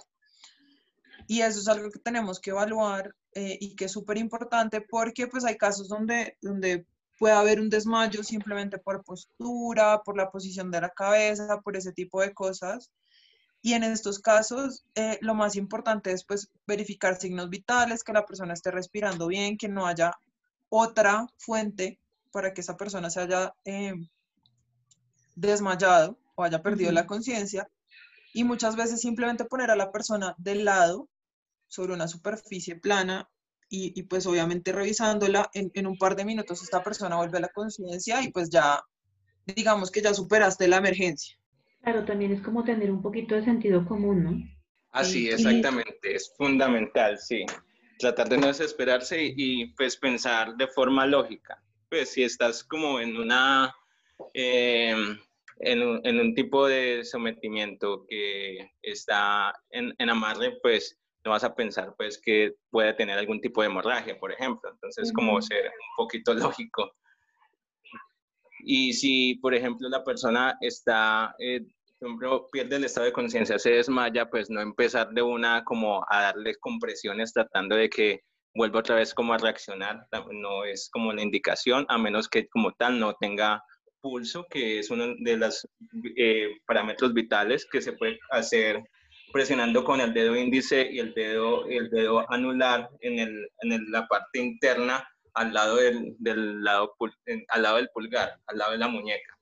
Y 1.26 1.40
eso 1.40 1.58
es 1.58 1.68
algo 1.68 1.90
que 1.90 1.98
tenemos 1.98 2.38
que 2.38 2.50
evaluar 2.50 3.12
eh, 3.34 3.58
y 3.60 3.74
que 3.74 3.86
es 3.86 3.92
súper 3.92 4.18
importante 4.18 4.82
porque 4.82 5.26
pues 5.26 5.44
hay 5.44 5.56
casos 5.56 5.88
donde, 5.88 6.36
donde 6.40 6.86
puede 7.24 7.36
haber 7.36 7.58
un 7.58 7.70
desmayo 7.70 8.22
simplemente 8.22 8.76
por 8.76 9.02
postura, 9.02 10.02
por 10.02 10.14
la 10.14 10.30
posición 10.30 10.70
de 10.70 10.82
la 10.82 10.90
cabeza, 10.90 11.58
por 11.62 11.74
ese 11.74 11.90
tipo 11.90 12.20
de 12.20 12.34
cosas. 12.34 12.90
Y 13.62 13.72
en 13.72 13.82
estos 13.82 14.18
casos, 14.18 14.84
eh, 14.94 15.16
lo 15.22 15.34
más 15.34 15.56
importante 15.56 16.12
es 16.12 16.22
pues, 16.22 16.50
verificar 16.66 17.18
signos 17.18 17.48
vitales, 17.48 18.04
que 18.04 18.12
la 18.12 18.26
persona 18.26 18.52
esté 18.52 18.70
respirando 18.70 19.26
bien, 19.26 19.56
que 19.56 19.68
no 19.68 19.86
haya 19.86 20.12
otra 20.68 21.26
fuente 21.38 21.98
para 22.30 22.52
que 22.52 22.60
esa 22.60 22.76
persona 22.76 23.08
se 23.08 23.20
haya 23.20 23.54
eh, 23.64 23.94
desmayado 25.34 26.18
o 26.34 26.42
haya 26.44 26.62
perdido 26.62 26.92
la 26.92 27.06
conciencia. 27.06 27.66
Y 28.34 28.44
muchas 28.44 28.76
veces 28.76 29.00
simplemente 29.00 29.46
poner 29.46 29.70
a 29.70 29.76
la 29.76 29.90
persona 29.90 30.34
del 30.36 30.66
lado 30.66 31.08
sobre 31.68 31.94
una 31.94 32.06
superficie 32.06 32.76
plana 32.76 33.30
y, 33.68 34.02
pues 34.04 34.26
obviamente 34.26 34.72
revisándola 34.72 35.50
en, 35.52 35.70
en, 35.74 35.86
un 35.86 35.96
par 35.96 36.14
de 36.14 36.24
minutos 36.24 36.62
esta 36.62 36.82
persona 36.82 37.16
vuelve 37.16 37.38
a 37.38 37.42
la 37.42 37.48
conciencia 37.48 38.22
y 38.22 38.30
pues 38.30 38.48
ya 38.48 38.80
digamos 39.46 39.90
que 39.90 40.00
ya 40.00 40.14
superaste 40.14 40.68
la 40.68 40.76
emergencia. 40.76 41.36
Claro, 41.82 42.04
también 42.04 42.32
es 42.32 42.40
como 42.40 42.64
tener 42.64 42.90
un 42.90 43.02
poquito 43.02 43.34
de 43.34 43.44
sentido 43.44 43.84
común, 43.86 44.24
¿no? 44.24 44.54
Así, 44.90 45.28
exactamente, 45.28 46.14
es 46.14 46.32
fundamental, 46.36 47.18
sí. 47.18 47.44
Tratar 47.98 48.28
de 48.28 48.38
no 48.38 48.46
desesperarse 48.46 49.34
y, 49.36 49.66
pues 49.74 49.96
pensar 49.96 50.56
de 50.56 50.68
forma 50.68 51.04
lógica. 51.04 51.62
Pues 51.90 52.10
si 52.10 52.22
estás 52.22 52.64
como 52.64 53.00
en 53.00 53.16
una, 53.16 53.74
em, 54.32 55.18
en, 55.58 55.82
un, 55.82 56.00
en, 56.04 56.20
un, 56.20 56.34
tipo 56.34 56.66
de 56.66 57.04
sometimiento 57.04 58.06
que 58.08 58.70
está 58.82 59.52
en, 59.70 59.94
en, 59.98 60.10
amarre, 60.10 60.58
pues 60.62 60.96
no 61.24 61.30
vas 61.30 61.44
a 61.44 61.54
pensar 61.54 61.94
pues 61.96 62.20
que 62.20 62.54
puede 62.70 62.92
tener 62.94 63.18
algún 63.18 63.40
tipo 63.40 63.62
de 63.62 63.68
hemorragia, 63.68 64.18
por 64.18 64.32
ejemplo. 64.32 64.70
Entonces, 64.70 65.12
como 65.12 65.40
ser 65.40 65.66
un 65.66 65.96
poquito 65.96 66.34
lógico. 66.58 66.92
Y 68.66 68.92
si, 68.92 69.34
por 69.36 69.54
ejemplo, 69.54 69.88
la 69.88 70.04
persona 70.04 70.56
está, 70.60 71.34
eh, 71.38 71.60
por 71.98 72.08
ejemplo, 72.08 72.46
pierde 72.50 72.76
el 72.76 72.84
estado 72.84 73.06
de 73.06 73.12
conciencia, 73.12 73.58
se 73.58 73.72
desmaya, 73.72 74.28
pues 74.28 74.50
no 74.50 74.60
empezar 74.60 75.10
de 75.10 75.22
una 75.22 75.64
como 75.64 76.04
a 76.08 76.22
darle 76.22 76.54
compresiones 76.56 77.32
tratando 77.32 77.76
de 77.76 77.88
que 77.88 78.20
vuelva 78.54 78.80
otra 78.80 78.96
vez 78.96 79.12
como 79.12 79.34
a 79.34 79.38
reaccionar, 79.38 80.06
no 80.30 80.64
es 80.64 80.88
como 80.92 81.12
la 81.12 81.22
indicación, 81.22 81.84
a 81.88 81.98
menos 81.98 82.28
que 82.28 82.46
como 82.48 82.72
tal 82.72 83.00
no 83.00 83.14
tenga 83.14 83.62
pulso, 84.00 84.46
que 84.48 84.78
es 84.78 84.90
uno 84.90 85.14
de 85.18 85.36
los 85.36 85.66
eh, 86.16 86.48
parámetros 86.66 87.12
vitales 87.12 87.66
que 87.70 87.82
se 87.82 87.94
puede 87.94 88.18
hacer 88.30 88.82
presionando 89.34 89.82
con 89.82 90.00
el 90.00 90.14
dedo 90.14 90.36
índice 90.36 90.88
y 90.92 91.00
el 91.00 91.12
dedo, 91.12 91.66
el 91.66 91.90
dedo 91.90 92.24
anular 92.32 92.88
en, 93.00 93.18
el, 93.18 93.50
en 93.62 93.90
la 93.90 94.06
parte 94.06 94.38
interna 94.38 95.04
al 95.34 95.52
lado 95.52 95.74
del, 95.74 96.14
del 96.20 96.62
lado, 96.62 96.94
al 97.48 97.62
lado 97.62 97.76
del 97.78 97.88
pulgar, 97.88 98.38
al 98.46 98.58
lado 98.58 98.70
de 98.70 98.78
la 98.78 98.86
muñeca, 98.86 99.36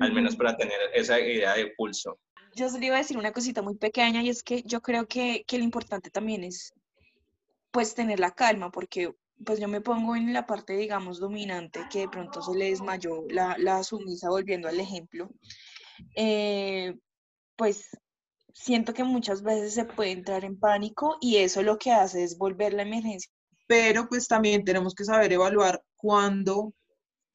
al 0.00 0.12
menos 0.12 0.34
para 0.34 0.56
tener 0.56 0.76
esa 0.94 1.20
idea 1.20 1.54
de 1.54 1.72
pulso. 1.76 2.18
Yo 2.56 2.68
solo 2.68 2.86
iba 2.86 2.96
a 2.96 2.98
decir 2.98 3.16
una 3.16 3.30
cosita 3.30 3.62
muy 3.62 3.76
pequeña 3.76 4.20
y 4.20 4.30
es 4.30 4.42
que 4.42 4.64
yo 4.64 4.80
creo 4.80 5.06
que, 5.06 5.44
que 5.46 5.58
lo 5.58 5.64
importante 5.64 6.10
también 6.10 6.42
es 6.42 6.74
pues 7.70 7.94
tener 7.94 8.18
la 8.18 8.32
calma, 8.32 8.72
porque 8.72 9.14
pues 9.44 9.60
yo 9.60 9.68
me 9.68 9.80
pongo 9.80 10.16
en 10.16 10.32
la 10.32 10.44
parte, 10.44 10.72
digamos, 10.72 11.20
dominante, 11.20 11.82
que 11.92 12.00
de 12.00 12.08
pronto 12.08 12.42
se 12.42 12.52
le 12.58 12.70
desmayó 12.70 13.24
la, 13.30 13.54
la 13.58 13.84
sumisa, 13.84 14.28
volviendo 14.28 14.66
al 14.66 14.80
ejemplo. 14.80 15.30
Eh, 16.16 16.96
pues 17.54 17.90
siento 18.56 18.94
que 18.94 19.04
muchas 19.04 19.42
veces 19.42 19.74
se 19.74 19.84
puede 19.84 20.12
entrar 20.12 20.44
en 20.44 20.58
pánico 20.58 21.18
y 21.20 21.36
eso 21.36 21.62
lo 21.62 21.78
que 21.78 21.92
hace 21.92 22.24
es 22.24 22.38
volver 22.38 22.72
la 22.72 22.82
emergencia 22.82 23.30
pero 23.66 24.08
pues 24.08 24.28
también 24.28 24.64
tenemos 24.64 24.94
que 24.94 25.04
saber 25.04 25.32
evaluar 25.32 25.82
cuándo 25.96 26.72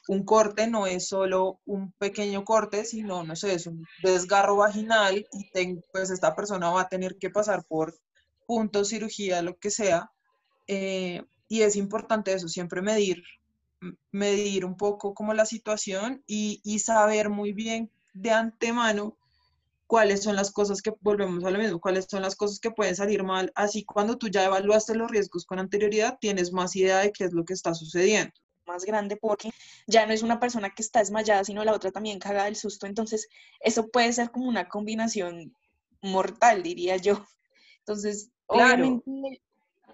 un 0.07 0.23
corte 0.23 0.67
no 0.67 0.87
es 0.87 1.07
solo 1.07 1.59
un 1.65 1.91
pequeño 1.93 2.43
corte, 2.43 2.85
sino, 2.85 3.23
no 3.23 3.35
sé, 3.35 3.53
es 3.53 3.67
un 3.67 3.85
desgarro 4.01 4.55
vaginal 4.55 5.27
y 5.31 5.75
pues 5.91 6.09
esta 6.09 6.35
persona 6.35 6.69
va 6.71 6.81
a 6.81 6.89
tener 6.89 7.17
que 7.17 7.29
pasar 7.29 7.63
por 7.65 7.95
puntos, 8.47 8.89
cirugía, 8.89 9.41
lo 9.41 9.57
que 9.57 9.69
sea. 9.69 10.11
Eh, 10.67 11.23
y 11.47 11.61
es 11.61 11.75
importante 11.75 12.33
eso, 12.33 12.47
siempre 12.47 12.81
medir, 12.81 13.23
medir 14.11 14.65
un 14.65 14.75
poco 14.75 15.13
como 15.13 15.33
la 15.33 15.45
situación 15.45 16.23
y, 16.25 16.61
y 16.63 16.79
saber 16.79 17.29
muy 17.29 17.53
bien 17.53 17.91
de 18.13 18.31
antemano 18.31 19.17
cuáles 19.91 20.23
son 20.23 20.37
las 20.37 20.53
cosas 20.53 20.81
que, 20.81 20.93
volvemos 21.01 21.43
a 21.43 21.51
lo 21.51 21.59
mismo, 21.59 21.81
cuáles 21.81 22.05
son 22.09 22.21
las 22.21 22.37
cosas 22.37 22.61
que 22.61 22.71
pueden 22.71 22.95
salir 22.95 23.23
mal. 23.23 23.51
Así 23.55 23.83
cuando 23.83 24.17
tú 24.17 24.29
ya 24.29 24.45
evaluaste 24.45 24.95
los 24.95 25.11
riesgos 25.11 25.45
con 25.45 25.59
anterioridad, 25.59 26.17
tienes 26.21 26.53
más 26.53 26.77
idea 26.77 26.99
de 26.99 27.11
qué 27.11 27.25
es 27.25 27.33
lo 27.33 27.43
que 27.43 27.51
está 27.51 27.73
sucediendo. 27.73 28.31
Más 28.65 28.85
grande 28.85 29.17
porque 29.17 29.51
ya 29.87 30.05
no 30.05 30.13
es 30.13 30.23
una 30.23 30.39
persona 30.39 30.69
que 30.69 30.81
está 30.81 30.99
desmayada, 30.99 31.43
sino 31.43 31.65
la 31.65 31.73
otra 31.73 31.91
también 31.91 32.19
caga 32.19 32.45
del 32.45 32.55
susto. 32.55 32.85
Entonces, 32.85 33.27
eso 33.59 33.89
puede 33.89 34.13
ser 34.13 34.31
como 34.31 34.47
una 34.47 34.69
combinación 34.69 35.53
mortal, 36.01 36.63
diría 36.63 36.95
yo. 36.95 37.25
Entonces, 37.79 38.29
obviamente, 38.47 39.41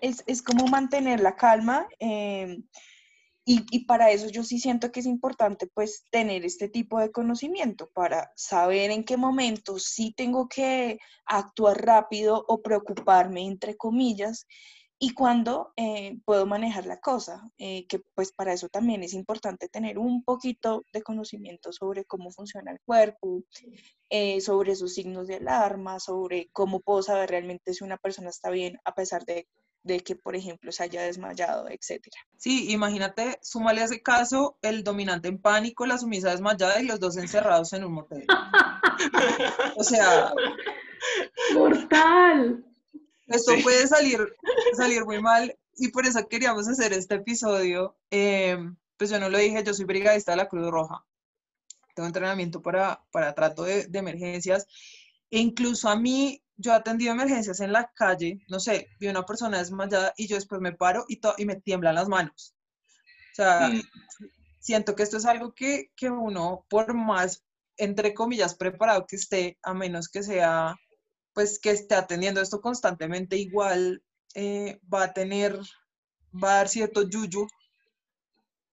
es, 0.02 0.24
es, 0.28 0.44
como 0.44 0.68
mantener 0.68 1.22
la 1.22 1.36
calma. 1.36 1.88
Eh, 2.00 2.60
y, 3.50 3.86
para 3.86 4.12
eso 4.12 4.28
yo 4.28 4.44
sí 4.44 4.60
siento 4.60 4.92
que 4.92 5.00
es 5.00 5.06
importante 5.06 5.68
pues 5.68 6.04
tener 6.12 6.44
este 6.44 6.68
tipo 6.68 7.00
de 7.00 7.12
conocimiento 7.12 7.90
para 7.94 8.30
saber 8.36 8.92
en 8.92 9.06
qué 9.06 9.16
momento 9.16 9.80
sí 9.80 10.14
tengo 10.16 10.50
que 10.50 11.00
actuar 11.26 11.82
rápido 11.86 12.44
o 12.50 12.62
preocuparme 12.62 13.46
entre 13.46 13.78
comillas 13.78 14.48
y 15.00 15.14
cuándo 15.14 15.72
eh, 15.78 16.20
puedo 16.26 16.46
manejar 16.46 16.88
la 16.88 17.00
cosa, 17.00 17.50
eh, 17.58 17.88
que 17.88 18.00
pues 18.16 18.34
para 18.34 18.52
eso 18.52 18.68
también 18.68 19.02
es 19.04 19.14
importante 19.14 19.70
tener 19.70 19.98
un 19.98 20.24
poquito 20.24 20.84
de 20.92 21.02
conocimiento 21.02 21.72
sobre 21.72 22.04
cómo 22.04 22.32
funciona 22.32 22.72
el 22.72 22.82
cuerpo, 22.82 23.44
eh, 24.10 24.42
sobre 24.42 24.76
sus 24.76 24.94
signos 24.94 25.28
de 25.28 25.36
alarma, 25.36 26.02
sobre 26.02 26.50
cómo 26.52 26.82
puedo 26.82 27.02
saber 27.02 27.30
realmente 27.30 27.74
si 27.74 27.86
una 27.86 27.98
persona 27.98 28.30
está 28.30 28.50
bien 28.50 28.78
a 28.84 28.94
pesar 28.94 29.24
de 29.24 29.48
de 29.88 30.02
que, 30.02 30.16
por 30.16 30.36
ejemplo, 30.36 30.72
se 30.72 30.84
haya 30.84 31.02
desmayado, 31.02 31.68
etcétera. 31.70 32.18
Sí, 32.38 32.72
imagínate, 32.72 33.40
súmale 33.42 33.82
a 33.82 33.86
ese 33.86 34.02
caso 34.02 34.58
el 34.62 34.84
dominante 34.84 35.30
en 35.30 35.40
pánico, 35.40 35.86
la 35.86 35.98
sumisa 35.98 36.32
desmayada 36.32 36.80
y 36.82 36.86
los 36.86 37.00
dos 37.00 37.18
encerrados 37.18 37.74
en 37.74 37.86
un 37.86 37.94
motel. 37.94 38.26
o 39.76 39.84
sea... 39.84 40.32
¡Mortal! 41.54 42.64
Esto 43.28 43.54
puede 43.64 43.88
salir, 43.88 44.20
salir 44.76 45.06
muy 45.06 45.22
mal 45.22 45.56
y 45.76 45.90
por 45.90 46.06
eso 46.06 46.28
queríamos 46.28 46.68
hacer 46.68 46.94
este 46.94 47.16
episodio. 47.16 47.98
Em, 48.10 48.76
pues 48.98 49.10
yo 49.10 49.20
no 49.20 49.30
lo 49.30 49.38
dije, 49.38 49.64
yo 49.64 49.74
soy 49.74 49.86
brigadista 49.86 50.32
de 50.32 50.38
la 50.38 50.48
Cruz 50.48 50.70
Roja. 50.70 51.06
Tengo 51.94 52.08
entrenamiento 52.08 52.62
para, 52.62 53.04
para 53.12 53.34
trato 53.34 53.64
de, 53.64 53.88
de 53.88 54.00
emergencias. 54.00 54.66
E 55.30 55.40
incluso 55.40 55.90
a 55.90 55.96
mí 55.96 56.42
yo 56.58 56.72
he 56.72 56.76
atendido 56.76 57.14
emergencias 57.14 57.60
en 57.60 57.72
la 57.72 57.92
calle, 57.94 58.40
no 58.50 58.60
sé, 58.60 58.90
vi 59.00 59.08
una 59.08 59.26
persona 59.26 59.60
desmayada 59.60 60.14
y 60.18 60.28
yo 60.28 60.36
después 60.36 60.60
me 60.60 60.74
paro 60.74 61.06
y, 61.08 61.22
y 61.38 61.46
me 61.46 61.62
tiemblan 61.62 61.96
las 61.96 62.08
manos. 62.08 62.56
O 63.32 63.36
sea, 63.36 63.70
mm. 63.70 63.82
siento 64.60 64.96
que 64.96 65.04
esto 65.04 65.18
es 65.18 65.26
algo 65.26 65.54
que, 65.54 65.92
que, 65.96 66.10
uno, 66.10 66.66
por 66.70 66.94
más, 66.96 67.44
entre 67.78 68.14
comillas, 68.14 68.56
preparado 68.56 69.06
que 69.06 69.18
esté, 69.18 69.60
a 69.62 69.74
menos 69.76 70.10
que 70.10 70.24
sea, 70.24 70.76
pues 71.34 71.60
que 71.60 71.70
esté 71.70 71.94
atendiendo 71.94 72.42
esto 72.42 72.60
constantemente, 72.60 73.38
igual 73.38 74.04
eh, 74.34 74.80
va 74.92 75.04
a 75.04 75.14
tener, 75.14 75.60
va 76.34 76.54
a 76.54 76.56
dar 76.58 76.70
cierto 76.70 77.08
yuyu. 77.08 77.48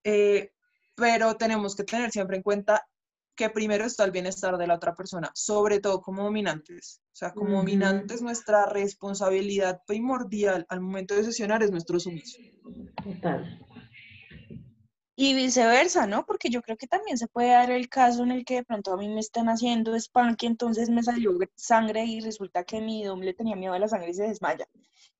Eh, 0.05 0.51
pero 0.95 1.37
tenemos 1.37 1.77
que 1.77 1.85
tener 1.85 2.11
siempre 2.11 2.37
en 2.39 2.43
cuenta 2.43 2.87
que 3.35 3.51
primero 3.51 3.85
está 3.85 4.05
el 4.05 4.11
bienestar 4.11 4.57
de 4.57 4.67
la 4.67 4.77
otra 4.77 4.95
persona, 4.95 5.31
sobre 5.35 5.81
todo 5.81 6.01
como 6.01 6.25
dominantes. 6.25 7.01
O 7.13 7.17
sea, 7.17 7.33
como 7.33 7.57
dominantes, 7.57 8.23
nuestra 8.23 8.67
responsabilidad 8.67 9.81
primordial 9.87 10.67
al 10.69 10.81
momento 10.81 11.15
de 11.15 11.25
sesionar 11.25 11.63
es 11.63 11.71
nuestro 11.71 11.99
sumiso. 11.99 12.39
Total. 13.03 13.61
Y 15.17 15.35
viceversa, 15.35 16.07
¿no? 16.09 16.27
Porque 16.27 16.51
yo 16.51 16.61
creo 16.61 16.77
que 16.77 16.89
también 16.89 17.19
se 17.19 17.29
puede 17.29 17.51
dar 17.51 17.71
el 17.71 17.89
caso 17.89 18.25
en 18.25 18.33
el 18.33 18.45
que 18.45 18.57
de 18.57 18.65
pronto 18.65 18.93
a 18.93 18.97
mí 18.97 19.09
me 19.09 19.21
están 19.21 19.49
haciendo 19.49 19.95
spam, 19.95 20.35
que 20.35 20.47
entonces 20.47 20.91
me 20.91 21.05
salió 21.05 21.39
sangre 21.55 22.05
y 22.05 22.21
resulta 22.21 22.65
que 22.65 22.81
mi 22.81 23.05
doble 23.05 23.33
tenía 23.33 23.55
miedo 23.55 23.75
a 23.75 23.79
la 23.79 23.89
sangre 23.89 24.11
y 24.11 24.15
se 24.15 24.25
desmaya. 24.25 24.67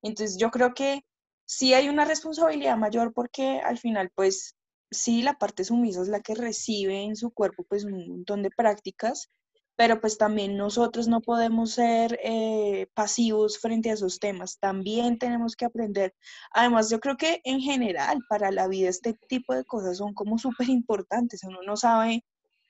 Entonces 0.01 0.37
yo 0.37 0.51
creo 0.51 0.73
que 0.73 1.05
sí 1.45 1.73
hay 1.73 1.87
una 1.87 2.03
responsabilidad 2.03 2.75
mayor 2.77 3.13
porque 3.13 3.61
al 3.61 3.77
final 3.77 4.11
pues 4.13 4.55
sí, 4.97 5.21
la 5.21 5.37
parte 5.37 5.63
sumisa 5.63 6.01
es 6.01 6.07
la 6.07 6.21
que 6.21 6.35
recibe 6.35 7.03
en 7.03 7.15
su 7.15 7.31
cuerpo 7.31 7.63
pues 7.67 7.85
un 7.85 8.07
montón 8.07 8.43
de 8.43 8.49
prácticas, 8.49 9.29
pero 9.75 9.99
pues 9.99 10.17
también 10.17 10.57
nosotros 10.57 11.07
no 11.07 11.21
podemos 11.21 11.71
ser 11.71 12.19
eh, 12.23 12.87
pasivos 12.93 13.59
frente 13.59 13.89
a 13.89 13.93
esos 13.93 14.19
temas, 14.19 14.57
también 14.59 15.17
tenemos 15.19 15.55
que 15.55 15.65
aprender. 15.65 16.13
Además, 16.51 16.89
yo 16.89 16.99
creo 16.99 17.17
que 17.17 17.41
en 17.43 17.59
general 17.59 18.19
para 18.29 18.51
la 18.51 18.67
vida 18.67 18.89
este 18.89 19.13
tipo 19.27 19.53
de 19.53 19.65
cosas 19.65 19.97
son 19.97 20.13
como 20.13 20.37
súper 20.37 20.69
importantes, 20.69 21.43
uno 21.43 21.59
no 21.65 21.75
sabe 21.77 22.23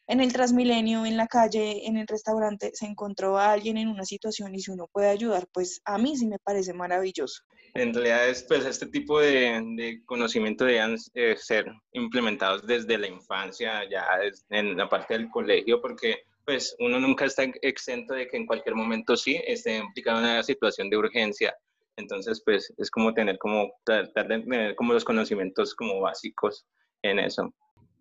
en 0.07 0.21
el 0.21 0.31
Transmilenio, 0.31 1.05
en 1.05 1.17
la 1.17 1.27
calle, 1.27 1.87
en 1.87 1.97
el 1.97 2.07
restaurante, 2.07 2.71
se 2.73 2.85
encontró 2.85 3.37
a 3.37 3.51
alguien 3.51 3.77
en 3.77 3.87
una 3.87 4.05
situación 4.05 4.53
y 4.53 4.59
si 4.59 4.71
uno 4.71 4.87
puede 4.91 5.09
ayudar, 5.09 5.47
pues 5.51 5.81
a 5.85 5.97
mí 5.97 6.15
sí 6.15 6.27
me 6.27 6.39
parece 6.39 6.73
maravilloso. 6.73 7.43
En 7.73 7.93
realidad, 7.93 8.29
es, 8.29 8.43
pues, 8.43 8.65
este 8.65 8.85
tipo 8.87 9.19
de, 9.19 9.61
de 9.75 10.01
conocimiento 10.05 10.63
deben 10.65 10.97
eh, 11.13 11.35
ser 11.37 11.65
implementados 11.91 12.65
desde 12.65 12.97
la 12.97 13.07
infancia, 13.07 13.81
ya 13.89 14.05
en 14.49 14.77
la 14.77 14.87
parte 14.87 15.15
del 15.15 15.29
colegio, 15.29 15.81
porque 15.81 16.23
pues 16.45 16.75
uno 16.79 16.99
nunca 16.99 17.25
está 17.25 17.43
exento 17.63 18.13
de 18.13 18.27
que 18.27 18.37
en 18.37 18.45
cualquier 18.45 18.75
momento 18.75 19.17
sí 19.17 19.41
esté 19.47 19.77
implicado 19.77 20.19
en 20.19 20.25
una 20.25 20.43
situación 20.43 20.89
de 20.89 20.97
urgencia. 20.97 21.55
Entonces, 21.97 22.41
pues 22.45 22.71
es 22.77 22.91
como 22.91 23.13
tener 23.13 23.37
como, 23.39 23.71
tratar 23.83 24.27
de 24.27 24.39
tener 24.41 24.75
como 24.75 24.93
los 24.93 25.03
conocimientos 25.03 25.73
como 25.73 25.99
básicos 26.01 26.65
en 27.01 27.19
eso. 27.19 27.51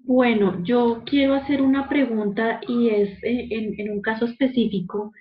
Bueno, 0.06 0.62
yo 0.62 1.02
quiero 1.06 1.32
hacer 1.32 1.62
una 1.62 1.88
pregunta 1.88 2.60
y 2.68 2.90
es 2.90 3.10
eh, 3.22 3.48
en, 3.50 3.90
un 3.90 4.02
caso 4.02 4.26
específico, 4.26 5.12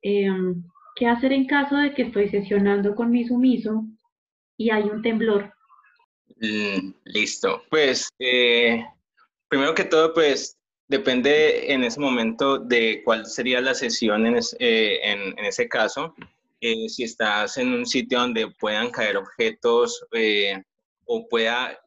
em, 0.00 0.64
¿qué 0.96 1.06
hacer 1.06 1.34
en 1.34 1.46
caso 1.46 1.76
de 1.76 1.92
que 1.92 2.02
estoy 2.04 2.30
sesionando 2.30 2.94
con 2.94 3.10
mi 3.10 3.26
sumiso 3.26 3.84
y 4.56 4.70
hay 4.70 4.84
un 4.84 5.02
temblor? 5.02 5.52
Mm, 6.40 6.94
listo, 7.04 7.62
pues 7.68 8.08
eh, 8.18 8.82
primero 9.46 9.74
que 9.74 9.84
todo, 9.84 10.14
pues 10.14 10.56
depende 10.88 11.70
en 11.70 11.84
ese 11.84 12.00
momento 12.00 12.58
de 12.58 13.02
cuál 13.04 13.26
sería 13.26 13.60
la 13.60 13.74
sesión 13.74 14.26
en, 14.26 14.38
eh, 14.58 15.00
en, 15.02 15.38
ese 15.44 15.68
caso. 15.68 16.14
si 16.62 17.04
estás 17.04 17.58
en 17.58 17.74
un 17.74 17.84
sitio 17.84 18.20
donde 18.20 18.50
puedan 18.58 18.90
caer 18.90 19.18
objetos 19.18 20.02
o 21.04 21.28
pueda 21.28 21.78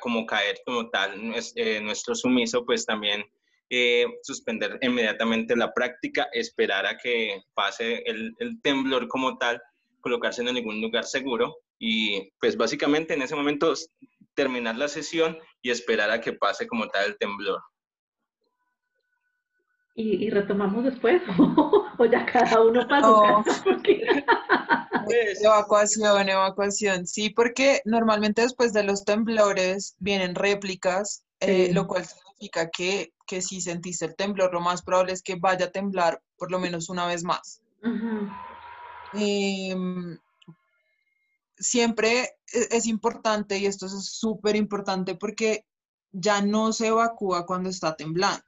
como 0.00 0.26
caer 0.26 0.60
como 0.64 0.88
tal 0.90 1.34
eh, 1.54 1.80
nuestro 1.80 2.14
sumiso, 2.14 2.64
pues 2.64 2.86
también 2.86 3.24
eh, 3.70 4.06
suspender 4.22 4.78
inmediatamente 4.82 5.56
la 5.56 5.72
práctica, 5.72 6.28
esperar 6.32 6.86
a 6.86 6.96
que 6.96 7.42
pase 7.54 8.02
el, 8.06 8.32
el, 8.38 8.60
temblor 8.62 9.08
como 9.08 9.38
tal, 9.38 9.60
colocarse 10.00 10.42
en 10.42 10.48
algún 10.48 10.80
lugar 10.80 11.04
seguro 11.04 11.56
y 11.78 12.30
pues 12.40 12.56
básicamente 12.56 13.14
en 13.14 13.22
ese 13.22 13.34
momento 13.34 13.74
terminar 14.34 14.76
la 14.76 14.88
sesión 14.88 15.38
y 15.62 15.70
esperar 15.70 16.10
a 16.10 16.20
que 16.20 16.32
pase 16.32 16.66
como 16.66 16.88
tal 16.88 17.06
el 17.06 17.18
temblor. 17.18 17.60
¿Y, 19.98 20.28
retomamos 20.28 20.84
después? 20.84 21.22
¿O 21.98 22.04
ya 22.04 22.26
cada 22.26 22.62
uno 22.62 22.86
pasa? 22.86 23.42
Pues, 25.06 25.40
evacuación, 25.40 26.28
evacuación. 26.28 27.06
Sí, 27.06 27.30
porque 27.30 27.80
normalmente 27.84 28.42
después 28.42 28.72
de 28.72 28.82
los 28.82 29.04
temblores 29.04 29.94
vienen 30.00 30.34
réplicas, 30.34 31.22
eh, 31.38 31.70
lo 31.72 31.86
cual 31.86 32.04
significa 32.04 32.68
que, 32.70 33.12
que, 33.24 33.40
si 33.40 33.60
sentiste 33.60 34.04
el 34.04 34.16
temblor, 34.16 34.52
lo 34.52 34.60
más 34.60 34.82
probable 34.82 35.12
es 35.12 35.22
que 35.22 35.36
vaya 35.36 35.66
a 35.66 35.70
temblar 35.70 36.20
por 36.36 36.50
lo 36.50 36.58
menos 36.58 36.88
una 36.88 37.06
vez 37.06 37.22
más. 37.22 37.62
Em, 39.12 40.18
siempre 41.56 42.22
e, 42.52 42.68
es 42.72 42.86
importante, 42.86 43.58
y 43.58 43.66
esto 43.66 43.86
es 43.86 43.92
súper 44.06 44.56
importante, 44.56 45.14
porque 45.14 45.64
ya 46.10 46.42
no 46.42 46.72
se 46.72 46.88
evacúa 46.88 47.46
cuando 47.46 47.68
está 47.68 47.94
temblando. 47.94 48.42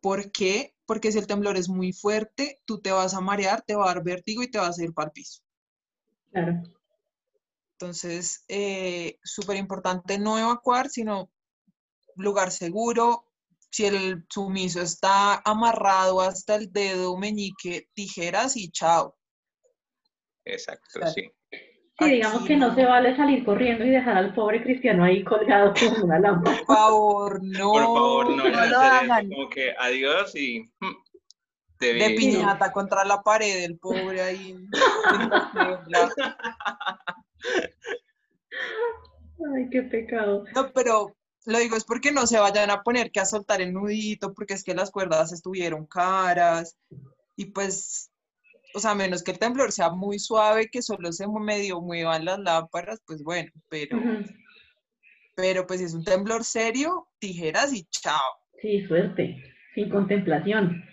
¿Por 0.00 0.30
qué? 0.30 0.74
porque 0.88 1.12
si 1.12 1.18
el 1.18 1.26
temblor 1.26 1.58
es 1.58 1.68
muy 1.68 1.92
fuerte, 1.92 2.62
tú 2.64 2.80
te 2.80 2.90
vas 2.90 3.12
a 3.12 3.20
marear, 3.20 3.60
te 3.60 3.74
va 3.74 3.84
a 3.84 3.94
dar 3.94 4.02
vértigo 4.02 4.42
y 4.42 4.50
te 4.50 4.56
vas 4.56 4.78
a 4.78 4.82
ir 4.82 4.94
para 4.94 5.08
el 5.08 5.12
piso. 5.12 5.42
Claro. 6.30 6.62
Entonces, 7.72 8.42
eh, 8.48 9.18
súper 9.22 9.58
importante 9.58 10.18
no 10.18 10.38
evacuar, 10.38 10.88
sino 10.88 11.30
lugar 12.16 12.50
seguro. 12.52 13.26
Si 13.70 13.84
el 13.84 14.24
sumiso 14.30 14.80
está 14.80 15.42
amarrado 15.44 16.22
hasta 16.22 16.54
el 16.54 16.72
dedo 16.72 17.18
meñique, 17.18 17.90
tijeras 17.92 18.56
y 18.56 18.70
chao. 18.70 19.14
Exacto, 20.46 21.06
sí. 21.14 21.30
Sí, 21.98 22.10
digamos 22.10 22.44
que 22.44 22.56
no, 22.56 22.74
se 22.76 22.84
vale 22.84 23.16
salir 23.16 23.44
corriendo 23.44 23.84
y 23.84 23.90
dejar 23.90 24.16
al 24.16 24.32
pobre 24.32 24.62
cristiano 24.62 25.02
ahí 25.02 25.24
colgado 25.24 25.74
con 25.74 26.04
una 26.04 26.20
lámpara. 26.20 26.58
Por 26.58 26.76
favor, 26.76 27.40
no. 27.42 27.72
Por 27.72 27.82
favor, 27.82 28.36
no, 28.36 28.48
no 28.48 28.66
lo 28.66 28.78
hagan. 28.78 29.28
Como 29.28 29.48
que 29.48 29.74
adiós 29.76 30.32
y 30.36 30.60
mm, 30.78 30.94
De 31.80 32.14
piñata 32.16 32.70
contra 32.70 33.04
la 33.04 33.20
pared, 33.20 33.64
el 33.64 33.78
pobre 33.78 34.20
ahí. 34.20 34.56
Ay, 39.54 39.68
qué 39.70 39.82
pecado. 39.82 40.44
No, 40.54 40.72
pero 40.72 41.16
lo 41.46 41.58
digo 41.58 41.76
es 41.76 41.84
porque 41.84 42.12
no 42.12 42.28
se 42.28 42.38
vayan 42.38 42.70
a 42.70 42.82
poner 42.82 43.10
que 43.10 43.18
a 43.18 43.24
soltar 43.24 43.60
el 43.60 43.72
nudito, 43.72 44.34
porque 44.34 44.54
es 44.54 44.62
que 44.62 44.74
las 44.74 44.92
cuerdas 44.92 45.32
estuvieron 45.32 45.84
caras. 45.86 46.78
Y 47.34 47.46
pues 47.46 48.12
o 48.74 48.80
sea, 48.80 48.94
menos 48.94 49.22
que 49.22 49.32
el 49.32 49.38
temblor 49.38 49.72
sea 49.72 49.90
muy 49.90 50.18
suave, 50.18 50.68
que 50.70 50.82
solo 50.82 51.12
se 51.12 51.26
medio 51.26 51.80
muevan 51.80 52.24
las 52.24 52.38
lámparas, 52.38 53.00
pues 53.06 53.22
bueno, 53.22 53.50
pero, 53.68 53.98
pero 55.34 55.66
pues 55.66 55.80
si 55.80 55.86
es 55.86 55.94
un 55.94 56.04
temblor 56.04 56.44
serio, 56.44 57.08
tijeras 57.18 57.72
y 57.72 57.84
chao. 57.90 58.20
Sí, 58.60 58.86
suerte, 58.86 59.36
sin 59.74 59.88
contemplación. 59.90 60.84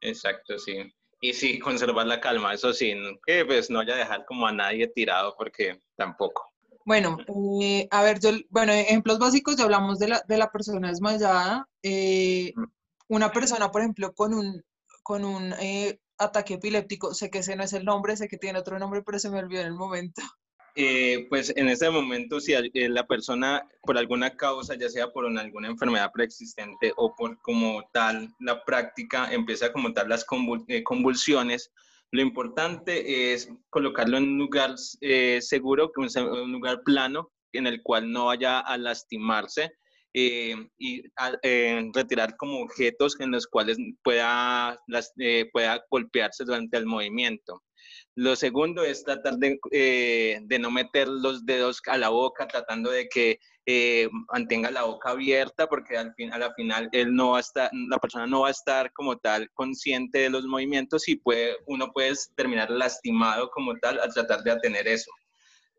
Exacto, 0.00 0.58
sí. 0.58 0.92
Y 1.22 1.34
sí, 1.34 1.58
conservar 1.58 2.06
la 2.06 2.20
calma, 2.20 2.54
eso 2.54 2.72
sí, 2.72 2.94
que 3.26 3.44
pues 3.44 3.70
no 3.70 3.80
haya 3.80 3.96
dejar 3.96 4.24
como 4.24 4.46
a 4.46 4.52
nadie 4.52 4.88
tirado, 4.88 5.34
porque 5.36 5.80
tampoco. 5.96 6.50
Bueno, 6.86 7.18
eh, 7.62 7.86
a 7.90 8.02
ver, 8.02 8.20
yo, 8.20 8.30
bueno, 8.48 8.72
ejemplos 8.72 9.18
básicos, 9.18 9.56
ya 9.56 9.64
hablamos 9.64 9.98
de 9.98 10.08
la, 10.08 10.22
de 10.26 10.38
la 10.38 10.50
persona 10.50 10.88
desmayada. 10.88 11.68
Eh, 11.82 12.52
mm. 12.56 12.64
una 13.08 13.30
persona, 13.30 13.70
por 13.70 13.82
ejemplo, 13.82 14.14
con 14.14 14.32
un 14.32 14.64
con 15.02 15.24
un 15.24 15.54
eh, 15.60 16.00
ataque 16.18 16.54
epiléptico. 16.54 17.14
Sé 17.14 17.30
que 17.30 17.38
ese 17.38 17.56
no 17.56 17.64
es 17.64 17.72
el 17.72 17.84
nombre, 17.84 18.16
sé 18.16 18.28
que 18.28 18.38
tiene 18.38 18.58
otro 18.58 18.78
nombre, 18.78 19.02
pero 19.02 19.18
se 19.18 19.30
me 19.30 19.38
olvidó 19.38 19.60
en 19.62 19.68
el 19.68 19.74
momento. 19.74 20.22
Eh, 20.76 21.26
pues 21.28 21.52
en 21.56 21.68
ese 21.68 21.90
momento, 21.90 22.38
si 22.38 22.54
eh, 22.54 22.88
la 22.88 23.04
persona 23.04 23.66
por 23.82 23.98
alguna 23.98 24.36
causa, 24.36 24.76
ya 24.76 24.88
sea 24.88 25.10
por 25.10 25.26
alguna 25.26 25.66
enfermedad 25.66 26.12
preexistente 26.14 26.92
o 26.96 27.12
por 27.16 27.42
como 27.42 27.82
tal 27.92 28.32
la 28.38 28.64
práctica 28.64 29.32
empieza 29.32 29.72
como 29.72 29.92
tal 29.92 30.08
las 30.08 30.24
convulsiones, 30.24 31.72
lo 32.12 32.22
importante 32.22 33.32
es 33.34 33.50
colocarlo 33.68 34.16
en 34.18 34.28
un 34.28 34.38
lugar 34.38 34.76
seguro, 35.40 35.90
un 35.96 36.52
lugar 36.52 36.82
plano, 36.84 37.32
en 37.52 37.66
el 37.66 37.82
cual 37.82 38.12
no 38.12 38.26
vaya 38.26 38.60
a 38.60 38.78
lastimarse 38.78 39.72
eh, 40.12 40.56
y 40.78 41.02
retirar 41.94 42.36
como 42.36 42.62
objetos 42.62 43.18
en 43.20 43.30
los 43.30 43.46
cuales 43.46 43.78
pueda, 44.02 44.78
las, 44.86 45.12
eh, 45.18 45.48
pueda 45.52 45.84
golpearse 45.88 46.44
durante 46.44 46.76
el 46.78 46.86
movimiento. 46.86 47.62
Lo 48.16 48.34
segundo 48.34 48.82
es 48.82 49.04
tratar 49.04 49.36
de, 49.36 49.58
eh, 49.70 50.40
de, 50.42 50.58
no 50.58 50.70
meter 50.70 51.06
los 51.06 51.46
dedos 51.46 51.80
a 51.86 51.96
la 51.96 52.08
boca, 52.08 52.48
tratando 52.48 52.90
de 52.90 53.08
que 53.08 53.38
mantenga 54.32 54.68
la 54.72 54.82
boca 54.82 55.10
abierta, 55.10 55.68
porque 55.68 55.96
al 55.96 56.12
fin, 56.14 56.32
a 56.32 56.38
la 56.38 56.52
final 56.54 56.88
él 56.90 57.14
no 57.14 57.30
va 57.30 57.36
a 57.36 57.40
estar, 57.40 57.70
la 57.72 57.98
persona 57.98 58.26
no 58.26 58.40
va 58.40 58.48
a 58.48 58.50
estar 58.50 58.92
como 58.92 59.16
tal 59.18 59.48
consciente 59.52 60.18
de 60.18 60.30
los 60.30 60.44
movimientos 60.44 61.06
y 61.08 61.14
puede, 61.14 61.56
uno 61.66 61.92
puede 61.92 62.14
terminar 62.34 62.68
lastimado 62.68 63.48
como 63.50 63.78
tal 63.78 64.00
al 64.00 64.12
tratar 64.12 64.42
de 64.42 64.50
atener 64.50 64.88
eso. 64.88 65.12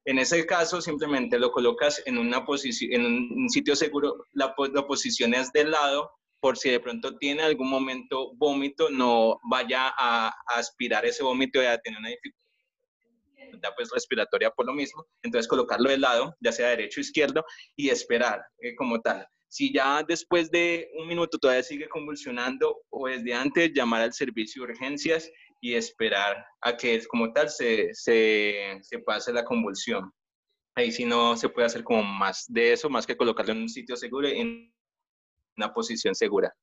En 0.05 0.17
ese 0.17 0.45
caso, 0.45 0.81
simplemente 0.81 1.37
lo 1.37 1.51
colocas 1.51 2.01
en, 2.05 2.17
una 2.17 2.43
en 2.89 3.05
un 3.05 3.49
sitio 3.49 3.75
seguro, 3.75 4.25
la, 4.33 4.55
la 4.73 4.87
posiciones 4.87 5.51
de 5.51 5.65
lado, 5.65 6.11
por 6.39 6.57
si 6.57 6.71
de 6.71 6.79
pronto 6.79 7.17
tiene 7.17 7.43
algún 7.43 7.69
momento 7.69 8.33
vómito, 8.35 8.89
no 8.89 9.39
vaya 9.49 9.93
a, 9.95 10.33
aspirar 10.47 11.05
ese 11.05 11.23
vómito 11.23 11.61
y 11.61 11.65
a 11.65 11.77
tener 11.77 11.99
una 11.99 12.09
dificultad 12.09 13.69
pues, 13.75 13.91
respiratoria 13.91 14.49
por 14.49 14.65
lo 14.65 14.73
mismo. 14.73 15.05
Entonces, 15.21 15.47
colocarlo 15.47 15.89
de 15.89 15.99
lado, 15.99 16.35
ya 16.39 16.51
sea 16.51 16.69
derecho 16.69 16.99
o 16.99 17.01
izquierdo, 17.01 17.45
y 17.75 17.89
esperar 17.89 18.41
eh, 18.59 18.75
como 18.75 18.99
tal. 19.01 19.27
Si 19.49 19.71
ya 19.71 20.01
después 20.01 20.49
de 20.49 20.89
un 20.97 21.07
minuto 21.07 21.37
todavía 21.37 21.61
sigue 21.61 21.89
convulsionando 21.89 22.83
o 22.89 23.07
desde 23.07 23.33
antes, 23.33 23.71
llamar 23.73 24.01
al 24.01 24.13
servicio 24.13 24.63
de 24.63 24.71
urgencias 24.71 25.29
y 25.61 25.75
esperar 25.75 26.43
a 26.59 26.75
que 26.75 27.05
como 27.07 27.31
tal 27.31 27.49
se, 27.49 27.93
se, 27.93 28.79
se 28.81 28.99
pase 28.99 29.31
la 29.31 29.45
convulsión. 29.45 30.11
Ahí 30.75 30.91
sí 30.91 31.05
no 31.05 31.37
se 31.37 31.49
puede 31.49 31.67
hacer 31.67 31.83
como 31.83 32.03
más 32.03 32.45
de 32.47 32.73
eso, 32.73 32.89
más 32.89 33.05
que 33.05 33.15
colocarlo 33.15 33.53
en 33.53 33.61
un 33.61 33.69
sitio 33.69 33.95
seguro, 33.95 34.27
en 34.27 34.73
una 35.55 35.71
posición 35.71 36.15
segura. 36.15 36.53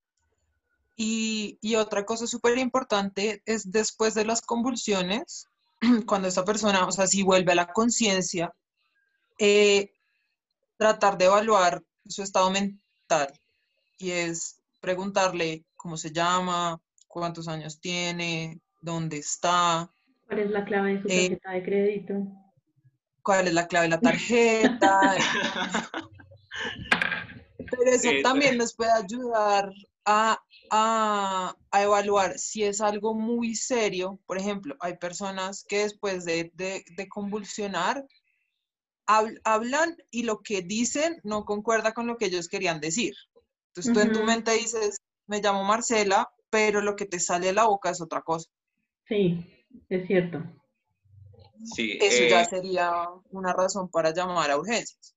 Y, 0.97 1.59
y 1.61 1.77
otra 1.77 2.05
cosa 2.05 2.27
súper 2.27 2.59
importante 2.59 3.41
es 3.47 3.71
después 3.71 4.15
de 4.15 4.25
las 4.25 4.43
convulsiones, 4.43 5.47
cuando 6.07 6.27
esta 6.27 6.45
persona, 6.45 6.85
o 6.87 6.91
sea, 6.93 7.07
si 7.07 7.23
vuelve 7.23 7.53
a 7.53 7.57
la 7.57 7.73
conciencia, 7.73 8.53
eh, 9.39 9.93
tratar 10.77 11.17
de 11.17 11.27
evaluar 11.27 11.85
su 12.09 12.23
estado 12.23 12.51
mental. 12.51 13.33
Y 13.97 14.11
es 14.11 14.61
preguntarle 14.81 15.65
cómo 15.77 15.97
se 15.97 16.11
llama, 16.11 16.81
cuántos 17.07 17.47
años 17.47 17.79
tiene, 17.81 18.61
dónde 18.81 19.19
está. 19.19 19.91
¿Cuál 20.27 20.41
es 20.41 20.51
la 20.51 20.65
clave 20.65 20.95
de 20.95 21.03
su 21.03 21.09
Eh, 21.09 21.29
tarjeta 21.29 21.51
de 21.53 21.63
crédito? 21.63 22.15
cuál 23.23 23.47
es 23.49 23.55
la 23.55 23.67
clave 23.67 23.85
de 23.87 23.91
la 23.91 24.01
tarjeta. 24.01 25.15
Pero 27.71 27.91
eso 27.91 28.11
también 28.23 28.57
nos 28.57 28.75
puede 28.75 28.91
ayudar 28.93 29.71
a, 30.05 30.39
a- 30.71 31.55
a 31.71 31.83
evaluar 31.83 32.39
si 32.39 32.65
es 32.65 32.81
algo 32.81 33.15
muy 33.15 33.55
serio. 33.55 34.19
Por 34.27 34.39
ejemplo, 34.39 34.75
hay 34.81 34.97
personas 34.97 35.65
que 35.69 35.81
después 35.81 36.25
de, 36.25 36.51
de- 36.55 36.85
de 36.97 37.09
convulsionar 37.09 38.05
hab- 39.07 39.39
hablan 39.45 39.97
y 40.11 40.23
lo 40.23 40.41
que 40.41 40.63
dicen 40.63 41.21
no 41.25 41.45
concuerda 41.45 41.93
con 41.93 42.07
lo 42.07 42.17
que 42.17 42.27
ellos 42.27 42.49
querían 42.49 42.81
decir. 42.81 43.13
Entonces 43.69 43.93
tú 43.93 44.01
en 44.01 44.13
tu 44.13 44.23
mente 44.23 44.53
dices, 44.53 44.97
me 45.27 45.41
llamo 45.43 45.63
Marcela, 45.65 46.31
pero 46.51 46.81
lo 46.81 46.97
que 46.97 47.05
te 47.05 47.21
sale 47.21 47.49
de 47.49 47.53
la 47.53 47.67
boca 47.67 47.91
es 47.91 48.01
otra 48.01 48.23
cosa. 48.23 48.49
Sí, 49.09 49.45
es 49.89 50.07
cierto. 50.07 50.43
Sí, 51.65 51.99
Eso 52.01 52.23
eh, 52.25 52.29
ya 52.31 52.45
sería 52.45 52.93
una 53.31 53.53
razón 53.53 53.89
para 53.91 54.13
llamar 54.13 54.51
a 54.51 54.59
urgencias. 54.59 55.15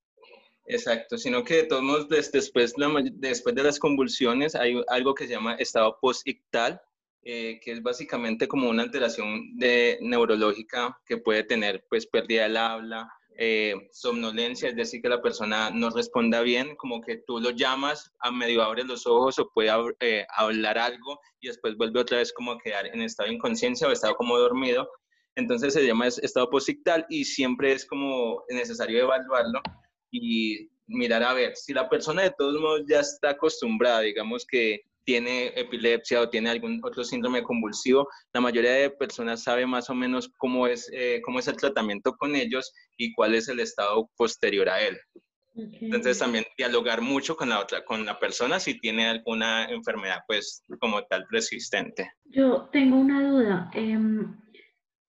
Exacto, 0.65 1.17
sino 1.17 1.43
que 1.43 1.55
de 1.55 1.63
todos 1.63 1.83
modos, 1.83 2.07
des- 2.09 2.31
después, 2.31 2.73
después 3.13 3.55
de 3.55 3.63
las 3.63 3.79
convulsiones 3.79 4.55
hay 4.55 4.81
algo 4.87 5.13
que 5.13 5.25
se 5.27 5.33
llama 5.33 5.55
estado 5.55 5.97
postictal, 5.99 6.81
eh, 7.23 7.59
que 7.63 7.73
es 7.73 7.83
básicamente 7.83 8.47
como 8.47 8.69
una 8.69 8.83
alteración 8.83 9.57
de, 9.57 9.97
neurológica 10.01 10.99
que 11.05 11.17
puede 11.17 11.43
tener 11.43 11.85
pues 11.89 12.07
pérdida 12.07 12.43
del 12.43 12.57
habla, 12.57 13.11
eh, 13.37 13.73
somnolencia, 13.91 14.69
es 14.69 14.75
decir, 14.75 15.01
que 15.01 15.09
la 15.09 15.21
persona 15.21 15.69
no 15.71 15.89
responda 15.89 16.41
bien, 16.41 16.75
como 16.75 17.01
que 17.01 17.17
tú 17.25 17.39
lo 17.39 17.51
llamas, 17.51 18.11
a 18.19 18.31
medio 18.31 18.61
abre 18.61 18.83
los 18.83 19.05
ojos 19.07 19.39
o 19.39 19.49
puede 19.53 19.71
eh, 19.99 20.25
hablar 20.35 20.77
algo 20.77 21.19
y 21.39 21.47
después 21.47 21.75
vuelve 21.77 21.99
otra 22.01 22.17
vez 22.17 22.31
como 22.33 22.51
a 22.51 22.59
quedar 22.59 22.85
en 22.87 23.01
estado 23.01 23.29
de 23.29 23.35
inconsciencia 23.35 23.87
o 23.87 23.91
estado 23.91 24.15
como 24.15 24.37
dormido. 24.37 24.89
Entonces 25.35 25.73
se 25.73 25.85
llama 25.85 26.07
es- 26.07 26.17
estado 26.19 26.49
postictal 26.49 27.05
y 27.09 27.23
siempre 27.25 27.71
es 27.71 27.85
como 27.85 28.43
necesario 28.49 28.99
evaluarlo 29.01 29.61
y 30.11 30.69
mirar 30.87 31.23
a 31.23 31.33
ver 31.33 31.55
si 31.55 31.73
la 31.73 31.87
persona 31.89 32.23
de 32.23 32.33
todos 32.37 32.59
modos 32.59 32.81
ya 32.87 32.99
está 32.99 33.29
acostumbrada, 33.31 34.01
digamos 34.01 34.45
que 34.45 34.81
tiene 35.03 35.47
epilepsia 35.55 36.21
o 36.21 36.29
tiene 36.29 36.49
algún 36.49 36.79
otro 36.83 37.03
síndrome 37.03 37.43
convulsivo, 37.43 38.07
la 38.33 38.41
mayoría 38.41 38.71
de 38.71 38.89
personas 38.89 39.43
sabe 39.43 39.65
más 39.65 39.89
o 39.89 39.95
menos 39.95 40.31
cómo 40.37 40.67
es, 40.67 40.89
eh, 40.93 41.21
cómo 41.23 41.39
es 41.39 41.47
el 41.47 41.57
tratamiento 41.57 42.13
con 42.17 42.35
ellos 42.35 42.71
y 42.97 43.13
cuál 43.13 43.35
es 43.35 43.47
el 43.49 43.59
estado 43.59 44.09
posterior 44.15 44.69
a 44.69 44.81
él. 44.81 44.97
Ok. 45.55 45.75
Entonces 45.81 46.19
también 46.19 46.45
dialogar 46.57 47.01
mucho 47.01 47.35
con 47.35 47.49
la 47.49 47.59
otra, 47.59 47.83
con 47.83 48.05
la 48.05 48.17
persona 48.19 48.59
si 48.59 48.79
tiene 48.79 49.07
alguna 49.07 49.65
enfermedad 49.65 50.19
pues 50.27 50.63
como 50.79 51.03
tal 51.03 51.25
persistente. 51.27 52.11
Yo 52.25 52.69
tengo 52.71 52.97
una 52.97 53.27
duda. 53.27 53.69
em, 53.73 54.37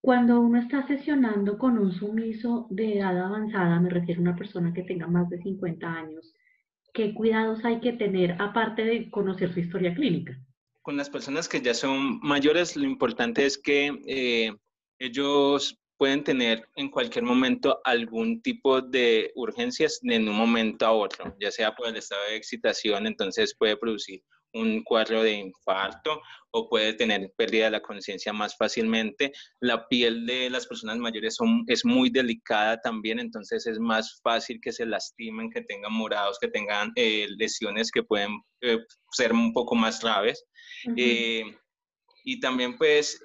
cuando 0.00 0.40
uno 0.40 0.58
está 0.58 0.84
sesionando 0.88 1.56
con 1.58 1.78
un 1.78 1.92
sumiso 1.92 2.66
de 2.70 2.98
edad 2.98 3.16
avanzada, 3.24 3.78
me 3.78 3.88
refiero 3.88 4.20
a 4.20 4.22
una 4.22 4.36
persona 4.36 4.74
que 4.74 4.82
tenga 4.82 5.06
más 5.06 5.30
de 5.30 5.38
50 5.38 5.86
años, 5.86 6.34
¿qué 6.92 7.14
cuidados 7.14 7.64
hay 7.64 7.80
que 7.80 7.92
tener 7.92 8.36
aparte 8.40 8.84
de 8.84 9.10
conocer 9.10 9.52
su 9.52 9.60
historia 9.60 9.94
clínica? 9.94 10.38
Con 10.82 10.96
las 10.96 11.08
personas 11.08 11.48
que 11.48 11.60
ya 11.60 11.74
son 11.74 12.18
mayores, 12.20 12.76
lo 12.76 12.84
importante 12.84 13.46
es 13.46 13.56
que 13.56 13.92
eh, 14.06 14.52
ellos 14.98 15.78
pueden 15.96 16.24
tener 16.24 16.68
en 16.74 16.90
cualquier 16.90 17.24
momento 17.24 17.80
algún 17.84 18.42
tipo 18.42 18.80
de 18.80 19.30
urgencias 19.36 20.00
en 20.02 20.28
un 20.28 20.34
momento 20.36 20.84
a 20.84 20.92
otro, 20.92 21.36
ya 21.40 21.52
sea 21.52 21.74
por 21.74 21.86
el 21.86 21.96
estado 21.96 22.22
de 22.28 22.36
excitación, 22.36 23.06
entonces 23.06 23.54
puede 23.56 23.76
producir 23.76 24.22
un 24.54 24.82
cuadro 24.82 25.22
de 25.22 25.32
infarto 25.32 26.20
o 26.50 26.68
puede 26.68 26.92
tener 26.92 27.32
pérdida 27.36 27.66
de 27.66 27.70
la 27.72 27.82
conciencia 27.82 28.32
más 28.32 28.56
fácilmente. 28.56 29.32
La 29.60 29.88
piel 29.88 30.26
de 30.26 30.50
las 30.50 30.66
personas 30.66 30.98
mayores 30.98 31.36
son, 31.36 31.64
es 31.66 31.84
muy 31.84 32.10
delicada 32.10 32.80
también, 32.80 33.18
entonces 33.18 33.66
es 33.66 33.78
más 33.78 34.20
fácil 34.22 34.60
que 34.60 34.72
se 34.72 34.86
lastimen, 34.86 35.50
que 35.50 35.62
tengan 35.62 35.92
morados, 35.92 36.38
que 36.38 36.48
tengan 36.48 36.92
eh, 36.96 37.26
lesiones 37.38 37.90
que 37.90 38.02
pueden 38.02 38.40
eh, 38.60 38.78
ser 39.12 39.32
un 39.32 39.52
poco 39.52 39.74
más 39.74 40.00
graves. 40.00 40.44
Eh, 40.96 41.44
y 42.24 42.40
también 42.40 42.76
pues 42.76 43.20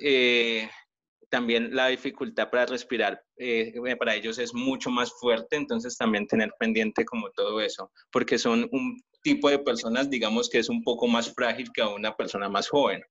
también 1.29 1.75
la 1.75 1.87
dificultad 1.87 2.49
para 2.49 2.65
respirar 2.65 3.21
eh, 3.37 3.73
para 3.99 4.15
ellos 4.15 4.37
es 4.39 4.53
mucho 4.53 4.89
más 4.89 5.11
fuerte, 5.19 5.55
entonces 5.55 5.97
también 5.97 6.27
tener 6.27 6.51
pendiente 6.59 7.05
como 7.05 7.29
todo 7.31 7.61
eso, 7.61 7.91
porque 8.11 8.37
son 8.37 8.67
un 8.71 9.01
tipo 9.21 9.49
de 9.49 9.59
personas, 9.59 10.09
digamos 10.09 10.49
que 10.49 10.59
es 10.59 10.69
un 10.69 10.83
poco 10.83 11.07
más 11.07 11.33
frágil 11.33 11.69
que 11.73 11.83
una 11.83 12.15
persona 12.15 12.49
más 12.49 12.69
joven. 12.69 13.01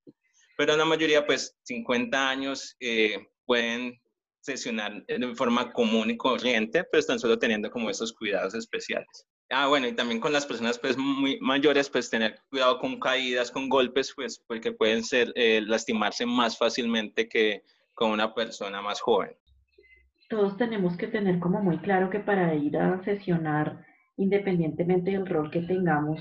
Pero 0.57 0.77
la 0.77 0.87
mayoría, 0.87 1.27
pues 1.27 1.55
50 1.65 2.31
años, 2.31 2.77
eh, 2.81 3.19
pueden 3.45 4.01
sesionar 4.41 5.05
de 5.07 5.35
forma 5.35 5.73
común 5.73 6.11
y 6.11 6.17
corriente, 6.17 6.85
pero 6.85 7.01
están 7.01 7.19
solo 7.19 7.39
teniendo 7.39 7.71
como 7.71 7.91
esos 7.91 8.13
cuidados 8.13 8.55
especiales. 8.55 9.27
Ah, 9.51 9.69
bueno, 9.69 9.87
y 9.87 9.93
también 9.95 10.21
con 10.21 10.33
las 10.33 10.47
personas 10.47 10.79
pues 10.79 10.97
muy 10.97 11.39
mayores, 11.41 11.89
pues 11.91 12.11
tener 12.11 12.41
cuidado 12.49 12.79
con 12.79 12.99
caídas, 12.99 13.51
con 13.51 13.69
golpes, 13.69 14.13
pues 14.15 14.43
porque 14.47 14.73
pueden 14.73 15.05
ser, 15.05 15.33
eh, 15.37 15.61
lastimarse 15.65 16.27
más 16.27 16.59
fácilmente 16.59 17.29
que 17.29 17.63
con 17.97 18.11
una 18.11 18.35
persona 18.35 18.83
más 18.83 19.01
joven. 19.01 19.31
Todos 20.29 20.57
tenemos 20.59 20.97
que 20.97 21.07
tener 21.07 21.41
como 21.41 21.63
muy 21.63 21.79
claro 21.79 22.11
que 22.11 22.21
para 22.21 22.55
ir 22.55 22.77
a 22.77 23.03
sesionar, 23.05 23.85
independientemente 24.19 25.13
del 25.13 25.27
rol 25.27 25.51
que 25.51 25.63
tengamos, 25.63 26.21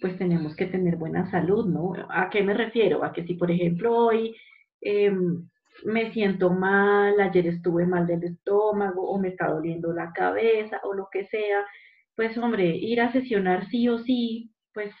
pues 0.00 0.16
tenemos 0.18 0.54
que 0.54 0.66
tener 0.66 0.96
buena 0.96 1.28
salud, 1.30 1.66
¿no? 1.66 1.94
¿A 2.10 2.30
qué 2.30 2.42
me 2.44 2.54
refiero? 2.54 3.04
A 3.04 3.12
que 3.12 3.24
si, 3.24 3.34
por 3.34 3.50
ejemplo, 3.50 3.96
hoy 3.96 4.36
em, 4.80 5.48
me 5.84 6.12
siento 6.12 6.50
mal, 6.50 7.20
ayer 7.20 7.48
estuve 7.48 7.86
mal 7.86 8.06
del 8.06 8.22
estómago 8.22 9.10
o 9.10 9.18
me 9.18 9.28
está 9.28 9.48
doliendo 9.48 9.92
la 9.92 10.12
cabeza 10.12 10.80
o 10.84 10.94
lo 10.94 11.08
que 11.10 11.26
sea, 11.26 11.66
pues 12.14 12.38
hombre, 12.38 12.66
ir 12.66 13.00
a 13.00 13.10
sesionar 13.10 13.66
sí 13.66 13.88
o 13.88 13.98
sí, 13.98 14.52
pues 14.72 14.94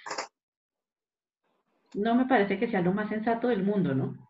no 1.94 2.16
me 2.16 2.24
parece 2.24 2.58
que 2.58 2.68
sea 2.68 2.80
lo 2.80 2.92
más 2.92 3.10
sensato 3.10 3.46
del 3.46 3.62
mundo, 3.62 3.94
¿no? 3.94 4.25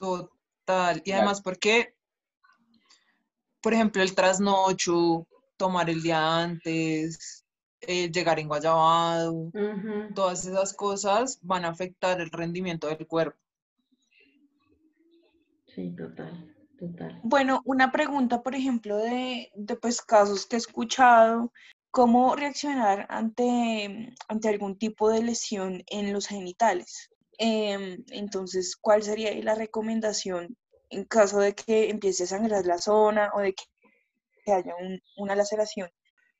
Total. 0.00 1.02
Y 1.04 1.12
además 1.12 1.42
porque, 1.42 1.94
por 3.60 3.74
ejemplo, 3.74 4.02
el 4.02 4.14
trasnocho, 4.14 5.26
tomar 5.58 5.90
el 5.90 6.02
día 6.02 6.38
antes, 6.38 7.44
eh, 7.82 8.10
llegar 8.10 8.38
en 8.38 8.48
guayabado, 8.48 9.52
todas 10.14 10.46
esas 10.46 10.72
cosas 10.72 11.38
van 11.42 11.66
a 11.66 11.68
afectar 11.68 12.20
el 12.20 12.30
rendimiento 12.30 12.88
del 12.88 13.06
cuerpo. 13.06 13.38
Sí, 15.66 15.94
total, 15.94 16.56
total. 16.78 17.20
Bueno, 17.22 17.60
una 17.64 17.92
pregunta, 17.92 18.42
por 18.42 18.54
ejemplo, 18.54 18.96
de, 18.96 19.50
de 19.54 19.76
pues, 19.76 20.00
casos 20.00 20.46
que 20.46 20.56
he 20.56 20.58
escuchado, 20.58 21.52
¿cómo 21.90 22.34
reaccionar 22.34 23.06
ante, 23.10 24.14
ante 24.28 24.48
algún 24.48 24.78
tipo 24.78 25.10
de 25.10 25.22
lesión 25.22 25.82
en 25.88 26.12
los 26.12 26.26
genitales? 26.26 27.10
Em, 27.42 28.04
entonces, 28.10 28.76
¿cuál 28.78 29.02
sería 29.02 29.34
la 29.42 29.54
recomendación 29.54 30.58
en 30.90 31.04
caso 31.04 31.38
de 31.40 31.54
que 31.54 31.88
empiece 31.88 32.24
a 32.24 32.26
sangrar 32.26 32.66
la 32.66 32.76
zona 32.76 33.30
o 33.34 33.40
de 33.40 33.54
que, 33.54 33.64
haya 34.52 34.74
un- 34.78 35.00
una 35.16 35.34
laceración? 35.34 35.88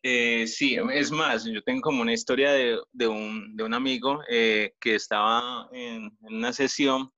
Eh, 0.02 0.46
sí, 0.46 0.76
es 0.92 1.10
más, 1.10 1.44
yo 1.46 1.62
tengo 1.62 1.80
como 1.82 2.02
una 2.02 2.12
historia 2.12 2.52
de, 2.52 2.78
de 2.92 3.06
un, 3.08 3.56
de 3.56 3.64
un 3.64 3.72
amigo 3.74 4.20
eh, 4.28 4.74
que 4.78 4.94
estaba 4.94 5.68
en, 5.72 6.04
en 6.28 6.34
una 6.36 6.52
sesión 6.52 7.10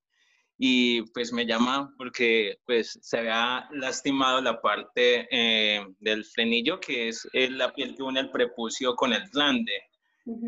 y 0.59 1.03
pues 1.13 1.33
me 1.33 1.45
llama 1.47 1.93
porque 1.99 2.59
pues 2.67 2.99
se 3.03 3.19
había 3.19 3.69
lastimado 3.73 4.41
la 4.41 4.61
parte 4.61 5.27
eh, 5.33 5.85
del 5.99 6.25
frenillo, 6.25 6.79
que 6.79 7.09
es 7.09 7.27
la 7.33 7.73
piel 7.75 7.97
que 7.97 8.03
une 8.05 8.21
el 8.21 8.31
prepucio 8.31 8.95
con 8.95 9.13
el 9.13 9.29
glande. 9.31 9.73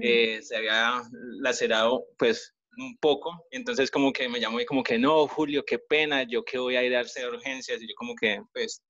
Se 0.01 0.57
había 0.57 1.03
lacerado 1.40 2.05
pues 2.16 2.53
un 2.78 2.96
poco, 2.98 3.46
entonces 3.50 3.90
como 3.90 4.12
que 4.12 4.28
me 4.28 4.40
llamó 4.40 4.60
y 4.60 4.66
como 4.66 4.82
que 4.82 4.98
no, 4.98 5.26
Julio, 5.28 5.64
qué 5.64 5.78
pena, 5.78 6.22
yo 6.24 6.44
que 6.44 6.58
voy 6.58 6.76
a 6.76 6.84
ir 6.84 6.94
a 6.96 7.00
hacer 7.00 7.28
urgencias 7.28 7.82
y 7.82 7.88
yo 7.88 7.94
como 7.96 8.14
que 8.14 8.40
pues 8.52 8.82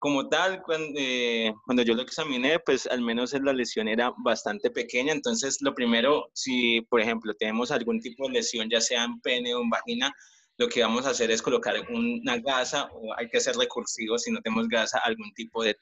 como 0.00 0.30
tal, 0.30 0.62
cuando, 0.62 0.98
eh, 0.98 1.52
cuando 1.66 1.82
yo 1.82 1.94
lo 1.94 2.00
examiné, 2.00 2.58
pues 2.58 2.86
al 2.86 3.02
menos 3.02 3.34
la 3.34 3.52
lesión 3.52 3.86
era 3.86 4.14
bastante 4.24 4.70
pequeña. 4.70 5.12
Entonces, 5.12 5.58
lo 5.60 5.74
primero, 5.74 6.30
si 6.32 6.80
por 6.88 7.02
ejemplo 7.02 7.34
tenemos 7.34 7.70
algún 7.70 8.00
tipo 8.00 8.26
de 8.26 8.32
lesión, 8.32 8.70
ya 8.70 8.80
sea 8.80 9.04
en 9.04 9.20
pene 9.20 9.54
o 9.54 9.60
en 9.60 9.68
vagina, 9.68 10.10
lo 10.56 10.68
que 10.68 10.80
vamos 10.82 11.04
a 11.04 11.10
hacer 11.10 11.30
es 11.30 11.42
colocar 11.42 11.74
una 11.90 12.38
gasa, 12.38 12.88
o 12.94 13.12
hay 13.18 13.28
que 13.28 13.40
ser 13.40 13.56
recursivo 13.56 14.18
si 14.18 14.30
no 14.30 14.40
tenemos 14.40 14.68
gasa, 14.68 15.00
algún 15.04 15.32
tipo 15.34 15.62
de 15.62 15.76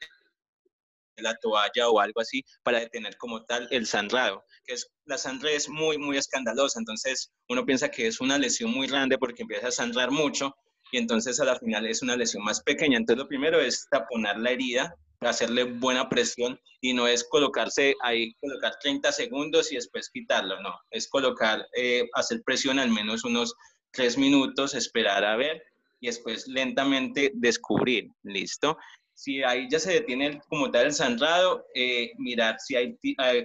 la 1.22 1.36
toalla 1.36 1.88
o 1.88 2.00
algo 2.00 2.20
así 2.20 2.44
para 2.62 2.80
detener 2.80 3.16
como 3.16 3.44
tal 3.44 3.68
el 3.70 3.86
sangrado, 3.86 4.44
que 4.64 4.74
es 4.74 4.90
la 5.04 5.18
sangre 5.18 5.54
es 5.54 5.68
muy 5.68 5.98
muy 5.98 6.16
escandalosa, 6.16 6.78
entonces 6.78 7.32
uno 7.48 7.64
piensa 7.64 7.90
que 7.90 8.06
es 8.06 8.20
una 8.20 8.38
lesión 8.38 8.70
muy 8.70 8.86
grande 8.86 9.18
porque 9.18 9.42
empieza 9.42 9.68
a 9.68 9.72
sangrar 9.72 10.10
mucho 10.10 10.54
y 10.90 10.98
entonces 10.98 11.38
a 11.40 11.44
la 11.44 11.58
final 11.58 11.86
es 11.86 12.02
una 12.02 12.16
lesión 12.16 12.42
más 12.44 12.62
pequeña. 12.62 12.96
Entonces 12.96 13.22
lo 13.22 13.28
primero 13.28 13.60
es 13.60 13.86
taponar 13.90 14.38
la 14.38 14.50
herida 14.50 14.94
hacerle 15.26 15.64
buena 15.64 16.08
presión 16.08 16.60
y 16.80 16.92
no 16.92 17.08
es 17.08 17.24
colocarse 17.24 17.96
ahí, 18.02 18.34
colocar 18.40 18.78
30 18.80 19.10
segundos 19.10 19.72
y 19.72 19.74
después 19.74 20.10
quitarlo, 20.10 20.60
no, 20.60 20.74
es 20.90 21.08
colocar, 21.08 21.66
eh, 21.76 22.08
hacer 22.14 22.42
presión 22.44 22.78
al 22.78 22.90
menos 22.90 23.24
unos 23.24 23.54
3 23.92 24.18
minutos, 24.18 24.74
esperar 24.74 25.24
a 25.24 25.36
ver 25.36 25.62
y 26.00 26.06
después 26.06 26.46
lentamente 26.46 27.32
descubrir, 27.34 28.12
¿listo? 28.22 28.78
Si 29.18 29.42
ahí 29.42 29.66
ya 29.68 29.80
se 29.80 29.94
detiene 29.94 30.40
como 30.48 30.70
tal 30.70 30.86
el 30.86 30.92
sangrado, 30.92 31.66
eh, 31.74 32.12
mirar 32.18 32.60
si 32.60 32.76
hay 32.76 32.96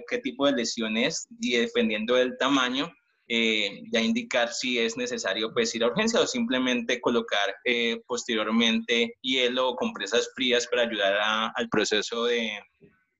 qué 0.08 0.18
tipo 0.18 0.46
de 0.46 0.52
lesión 0.52 0.96
es 0.96 1.26
y 1.40 1.56
dependiendo 1.56 2.14
del 2.14 2.38
tamaño, 2.38 2.94
eh, 3.26 3.82
ya 3.90 4.00
indicar 4.00 4.52
si 4.52 4.78
es 4.78 4.96
necesario 4.96 5.52
pues 5.52 5.74
ir 5.74 5.82
a 5.82 5.88
urgencia 5.88 6.20
o 6.20 6.28
simplemente 6.28 7.00
colocar 7.00 7.56
eh, 7.64 8.00
posteriormente 8.06 9.16
hielo 9.20 9.70
o 9.70 9.74
compresas 9.74 10.30
frías 10.36 10.64
para 10.68 10.82
ayudar 10.82 11.50
al 11.56 11.68
proceso 11.68 12.26
de, 12.26 12.52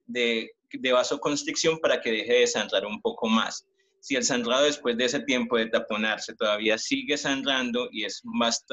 de, 0.06 0.48
de, 0.74 0.92
vasoconstricción 0.92 1.80
para 1.80 2.00
que 2.00 2.12
deje 2.12 2.34
de 2.34 2.46
sangrar 2.46 2.86
un 2.86 3.00
poco 3.00 3.26
más. 3.26 3.66
Si 4.04 4.16
el 4.16 4.24
sangrado 4.24 4.64
después 4.64 4.98
de 4.98 5.06
ese 5.06 5.20
tiempo 5.20 5.56
de 5.56 5.68
taponarse 5.68 6.34
todavía 6.34 6.76
sigue 6.76 7.16
sangrando 7.16 7.88
y 7.90 8.04
es 8.04 8.20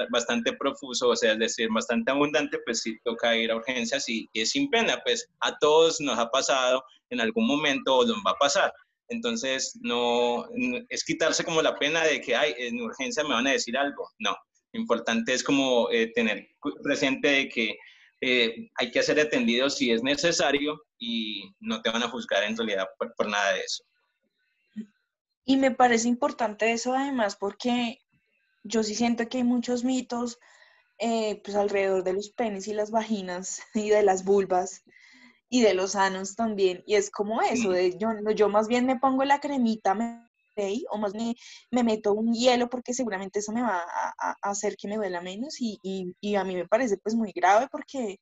bastante 0.09 0.51
profuso, 0.53 1.07
o 1.07 1.15
sea, 1.15 1.31
es 1.31 1.39
decir, 1.39 1.69
bastante 1.71 2.11
abundante, 2.11 2.59
pues 2.65 2.81
sí 2.81 2.97
toca 3.05 3.37
ir 3.37 3.49
a 3.49 3.55
urgencias 3.55 4.09
y, 4.09 4.29
es 4.33 4.49
sin 4.49 4.69
pena, 4.69 5.01
pues 5.05 5.25
a 5.39 5.57
todos 5.59 6.01
nos 6.01 6.19
ha 6.19 6.29
pasado 6.29 6.83
en 7.09 7.21
algún 7.21 7.47
momento 7.47 7.95
o 7.95 8.05
nos 8.05 8.17
va 8.17 8.31
a 8.31 8.39
pasar 8.39 8.73
entonces, 9.11 9.77
no, 9.81 10.47
es 10.89 11.03
quitarse 11.03 11.43
como 11.43 11.61
la 11.61 11.77
pena 11.77 12.01
de 12.05 12.21
que, 12.21 12.33
ay, 12.33 12.55
en 12.57 12.79
urgencia 12.79 13.23
me 13.23 13.33
van 13.33 13.45
a 13.45 13.51
decir 13.51 13.77
algo. 13.77 14.09
No, 14.19 14.35
lo 14.71 14.79
importante 14.79 15.33
es 15.33 15.43
como 15.43 15.91
eh, 15.91 16.13
tener 16.15 16.47
presente 16.81 17.27
de 17.27 17.49
que 17.49 17.75
eh, 18.21 18.69
hay 18.75 18.89
que 18.89 19.03
ser 19.03 19.19
atendido 19.19 19.69
si 19.69 19.91
es 19.91 20.01
necesario 20.01 20.81
y 20.97 21.51
no 21.59 21.81
te 21.81 21.89
van 21.89 22.03
a 22.03 22.09
juzgar 22.09 22.43
en 22.43 22.55
realidad 22.55 22.87
por, 22.97 23.27
nada 23.27 23.51
de 23.53 23.59
eso. 23.59 23.83
Y 25.51 25.57
me 25.57 25.71
parece 25.71 26.07
importante 26.07 26.71
eso 26.71 26.93
además 26.93 27.35
porque 27.35 27.99
yo 28.63 28.83
sí 28.83 28.95
siento 28.95 29.27
que 29.27 29.39
hay 29.39 29.43
muchos 29.43 29.83
mitos 29.83 30.39
eh, 30.97 31.41
pues 31.43 31.57
alrededor 31.57 32.05
de 32.05 32.13
los 32.13 32.29
penes 32.29 32.69
y 32.69 32.73
las 32.73 32.89
vaginas 32.89 33.61
y 33.73 33.89
de 33.89 34.01
las 34.01 34.23
vulvas 34.23 34.85
y 35.49 35.61
de 35.61 35.73
los 35.73 35.91
sanos 35.91 36.37
también. 36.37 36.83
Y 36.85 36.95
es 36.95 37.11
como 37.11 37.41
eso, 37.41 37.71
de 37.71 37.97
yo, 37.97 38.07
yo 38.33 38.47
más 38.47 38.69
bien 38.69 38.85
me 38.85 38.97
pongo 38.97 39.25
la 39.25 39.41
cremita 39.41 39.93
me, 39.93 40.25
o 40.89 40.97
más 40.97 41.13
me, 41.13 41.35
me 41.69 41.83
meto 41.83 42.13
un 42.13 42.33
hielo 42.33 42.69
porque 42.69 42.93
seguramente 42.93 43.39
eso 43.39 43.51
me 43.51 43.61
va 43.61 43.83
a, 44.19 44.35
hacer 44.43 44.77
que 44.77 44.87
me 44.87 44.95
duela 44.95 45.19
menos 45.19 45.59
y, 45.59 45.77
y, 45.83 46.15
y, 46.21 46.35
a 46.35 46.45
mí 46.45 46.55
me 46.55 46.65
parece 46.65 46.95
pues 46.95 47.13
muy 47.13 47.33
grave 47.33 47.67
porque 47.69 48.21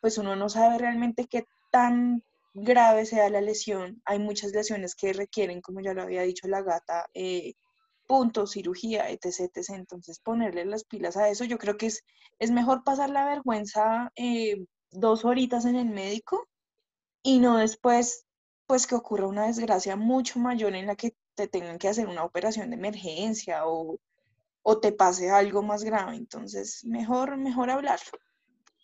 pues 0.00 0.18
uno 0.18 0.36
no 0.36 0.50
sabe 0.50 0.76
realmente 0.76 1.26
qué 1.30 1.46
tan 1.72 2.22
grave 2.54 3.06
sea 3.06 3.30
la 3.30 3.40
lesión. 3.40 4.02
Hay 4.04 4.18
muchas 4.18 4.52
lesiones 4.52 4.94
que 4.94 5.12
requieren, 5.12 5.60
como 5.60 5.80
ya 5.80 5.94
lo 5.94 6.02
había 6.02 6.22
dicho 6.22 6.48
la 6.48 6.62
gata, 6.62 7.06
eh, 7.14 7.54
punto, 8.06 8.46
cirugía, 8.46 9.10
etc, 9.10 9.50
etc. 9.54 9.70
Entonces 9.70 10.18
ponerle 10.20 10.64
las 10.64 10.84
pilas 10.84 11.16
a 11.16 11.28
eso, 11.28 11.44
yo 11.44 11.58
creo 11.58 11.76
que 11.76 11.86
es, 11.86 12.04
es 12.38 12.50
mejor 12.50 12.84
pasar 12.84 13.10
la 13.10 13.26
vergüenza 13.26 14.12
eh, 14.16 14.64
dos 14.90 15.24
horitas 15.24 15.64
en 15.66 15.76
el 15.76 15.90
médico 15.90 16.48
y 17.22 17.38
no 17.40 17.58
después, 17.58 18.24
pues 18.66 18.86
que 18.86 18.94
ocurra 18.94 19.26
una 19.26 19.46
desgracia 19.46 19.96
mucho 19.96 20.38
mayor 20.38 20.74
en 20.74 20.86
la 20.86 20.96
que 20.96 21.14
te 21.34 21.48
tengan 21.48 21.78
que 21.78 21.88
hacer 21.88 22.06
una 22.08 22.24
operación 22.24 22.70
de 22.70 22.76
emergencia 22.76 23.66
o, 23.66 23.98
o 24.62 24.80
te 24.80 24.92
pase 24.92 25.30
algo 25.30 25.62
más 25.62 25.84
grave. 25.84 26.16
Entonces, 26.16 26.84
mejor, 26.84 27.36
mejor 27.36 27.70
hablar. 27.70 28.00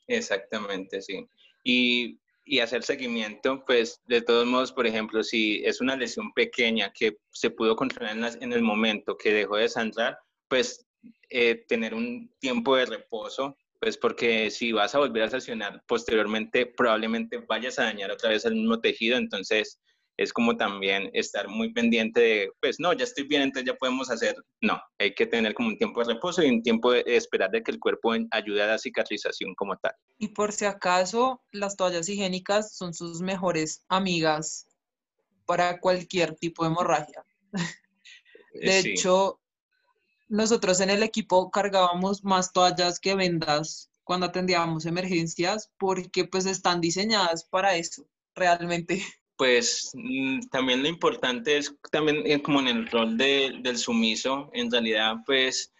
Exactamente, 0.06 1.00
sí. 1.00 1.26
Y, 1.62 2.18
y, 2.44 2.60
hacer 2.60 2.82
seguimiento, 2.82 3.64
pues 3.66 4.00
de 4.06 4.22
todos 4.22 4.46
modos, 4.46 4.72
por 4.72 4.86
ejemplo, 4.86 5.22
si 5.22 5.62
es 5.64 5.80
una 5.80 5.96
lesión 5.96 6.32
pequeña 6.32 6.92
que 6.92 7.16
se 7.30 7.50
pudo 7.50 7.76
controlar 7.76 8.16
en, 8.40 8.52
el 8.52 8.62
momento 8.62 9.16
que 9.16 9.32
dejó 9.32 9.56
de 9.56 9.68
sangrar, 9.68 10.18
pues 10.48 10.86
eh, 11.30 11.64
tener 11.68 11.94
un 11.94 12.30
tiempo 12.40 12.76
de 12.76 12.86
reposo 12.86 13.56
pues 13.84 13.98
porque 13.98 14.50
si 14.50 14.72
vas 14.72 14.94
a 14.94 14.98
volver 14.98 15.24
a 15.24 15.28
sancionar 15.28 15.82
posteriormente, 15.86 16.64
probablemente 16.64 17.36
vayas 17.46 17.78
a 17.78 17.84
dañar 17.84 18.10
otra 18.10 18.30
vez 18.30 18.46
el 18.46 18.54
mismo 18.54 18.80
tejido, 18.80 19.18
entonces 19.18 19.78
es 20.16 20.32
como 20.32 20.56
también 20.56 21.10
estar 21.12 21.48
muy 21.48 21.72
pendiente 21.72 22.20
de, 22.20 22.50
pues 22.60 22.78
no, 22.78 22.92
ya 22.92 23.04
estoy 23.04 23.24
bien, 23.24 23.42
entonces 23.42 23.72
ya 23.72 23.76
podemos 23.76 24.10
hacer, 24.10 24.36
no, 24.60 24.80
hay 24.98 25.14
que 25.14 25.26
tener 25.26 25.54
como 25.54 25.68
un 25.68 25.78
tiempo 25.78 26.00
de 26.00 26.14
reposo 26.14 26.42
y 26.42 26.48
un 26.48 26.62
tiempo 26.62 26.92
de 26.92 27.02
esperar 27.06 27.50
de 27.50 27.62
que 27.62 27.72
el 27.72 27.80
cuerpo 27.80 28.12
ayude 28.30 28.62
a 28.62 28.66
la 28.66 28.78
cicatrización 28.78 29.54
como 29.54 29.76
tal. 29.76 29.92
Y 30.18 30.28
por 30.28 30.52
si 30.52 30.64
acaso, 30.64 31.42
las 31.50 31.76
toallas 31.76 32.08
higiénicas 32.08 32.76
son 32.76 32.94
sus 32.94 33.20
mejores 33.20 33.84
amigas 33.88 34.68
para 35.46 35.80
cualquier 35.80 36.34
tipo 36.36 36.64
de 36.64 36.70
hemorragia. 36.70 37.24
De 38.52 38.78
hecho, 38.78 39.40
nosotros 40.28 40.80
en 40.80 40.90
el 40.90 41.02
equipo 41.02 41.50
cargábamos 41.50 42.24
más 42.24 42.52
toallas 42.52 43.00
que 43.00 43.14
vendas 43.14 43.90
cuando 44.04 44.26
atendíamos 44.26 44.86
emergencias 44.86 45.72
porque 45.78 46.24
pues 46.24 46.46
están 46.46 46.80
diseñadas 46.80 47.44
para 47.44 47.76
eso, 47.76 48.06
realmente. 48.34 49.02
Pues 49.36 49.90
mm, 49.94 50.40
también 50.50 50.82
lo 50.82 50.88
importante 50.88 51.56
es 51.56 51.74
también 51.90 52.22
eh, 52.24 52.40
como 52.42 52.60
en 52.60 52.68
el 52.68 52.88
rol 52.88 53.16
del 53.16 53.76
sumiso, 53.78 54.50
en 54.52 54.70
realidad 54.70 55.16
pues 55.26 55.72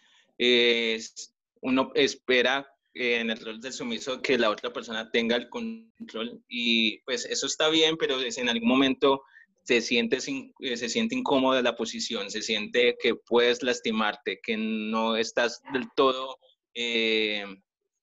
uno 1.61 1.93
espera 1.95 2.67
eh, 2.95 3.19
en 3.19 3.31
el 3.31 3.40
rol 3.40 3.61
del 3.61 3.73
sumiso 3.73 4.23
que 4.23 4.38
la 4.38 4.51
otra 4.51 4.73
persona 4.73 5.11
tenga 5.11 5.35
el 5.35 5.49
control 5.49 6.40
y 6.49 6.99
pues 7.01 7.25
eso 7.25 7.47
está 7.47 7.69
bien, 7.69 7.97
pero 7.97 8.19
en 8.21 8.49
algún 8.49 8.69
momento 8.69 9.23
se 9.64 9.81
siente, 9.81 10.19
eh, 10.61 10.77
se 10.77 10.88
siente 10.88 11.17
incómoda 11.17 11.61
la 11.61 11.75
posición, 11.75 12.31
se 12.31 12.40
siente 12.40 12.97
que 13.03 13.17
puedes 13.17 13.64
lastimarte, 13.64 14.38
que 14.40 14.57
no 14.57 15.17
estás 15.17 15.61
del 15.73 15.88
todo 15.97 16.38
eh, 16.75 17.45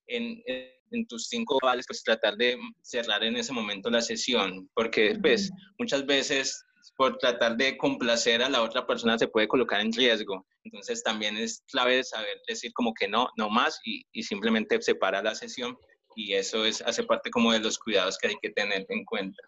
en, 0.08 0.44
en, 0.92 1.08
tus 1.08 1.28
cinco 1.28 1.58
vales, 1.62 1.86
pues 1.88 2.04
tratar 2.04 2.36
de 2.36 2.58
cerrar 2.82 3.24
en 3.24 3.36
ese 3.36 3.54
momento 3.54 3.90
la 3.90 4.02
sesión, 4.02 4.70
porque 4.74 5.18
pues 5.22 5.52
muchas 5.80 6.06
veces 6.06 6.64
por 6.98 7.18
tratar 7.18 7.58
de 7.58 7.78
complacer 7.78 8.44
a 8.44 8.50
la 8.50 8.62
otra 8.62 8.86
persona 8.86 9.18
se 9.18 9.28
puede 9.28 9.48
colocar 9.48 9.82
en 9.82 9.94
riesgo. 9.94 10.46
Entonces 10.64 11.04
también 11.04 11.38
es 11.38 11.64
clave 11.72 12.04
saber 12.04 12.42
decir 12.48 12.72
como 12.74 12.94
que 12.94 13.08
no, 13.08 13.30
no 13.38 13.50
más 13.50 13.80
y, 13.84 14.04
y 14.12 14.24
simplemente 14.24 14.82
separa 14.82 15.22
la 15.22 15.36
sesión 15.36 15.78
y 16.16 16.34
eso 16.34 16.66
es, 16.66 16.82
hace 16.82 17.04
parte 17.04 17.30
como 17.30 17.52
de 17.52 17.60
los 17.60 17.78
cuidados 17.78 18.18
que 18.18 18.28
hay 18.28 18.36
que 18.42 18.50
tener 18.50 18.86
en 18.90 19.06
cuenta. 19.06 19.42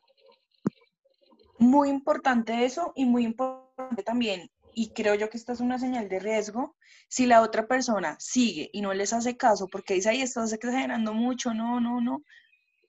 Muy 1.60 1.90
importante 1.90 2.66
eso 2.66 2.92
y 2.96 3.06
muy 3.06 3.24
importante 3.24 4.04
también, 4.04 4.50
y 4.74 4.90
creo 4.94 5.16
yo 5.16 5.30
que 5.30 5.38
esta 5.38 5.54
es 5.54 5.60
una 5.60 5.80
señal 5.80 6.10
de 6.10 6.20
riesgo, 6.20 6.76
si 7.08 7.26
la 7.26 7.42
otra 7.42 7.68
persona 7.68 8.18
sigue 8.20 8.70
y 8.74 8.82
no 8.82 8.94
les 8.94 9.14
hace 9.14 9.38
caso 9.38 9.68
porque 9.68 9.96
dice, 9.96 10.10
ahí 10.10 10.22
estás 10.22 10.54
exagerando 10.54 11.14
mucho, 11.14 11.54
no, 11.54 11.80
no, 11.80 12.02
no, 12.02 12.24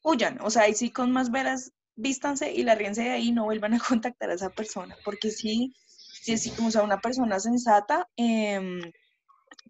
huyan, 0.03 0.39
o 0.41 0.51
sea, 0.51 0.63
ahí 0.63 0.75
sí 0.75 0.91
con 0.91 1.13
más 1.13 1.31
veras, 1.31 1.73
vístanse 1.97 2.53
y 2.53 2.63
la 2.63 2.75
ríense 2.75 3.03
de 3.03 3.11
ahí 3.11 3.33
no 3.33 3.45
vuelvan 3.45 3.75
a 3.75 3.79
contactar 3.89 4.31
a 4.31 4.35
esa 4.35 4.51
persona, 4.51 4.97
porque 5.05 5.31
sí, 5.31 5.75
si 5.87 6.33
es 6.33 6.59
o 6.59 6.71
sea, 6.71 6.83
una 6.83 7.01
persona 7.01 7.39
sensata, 7.39 8.09
em, 8.17 8.81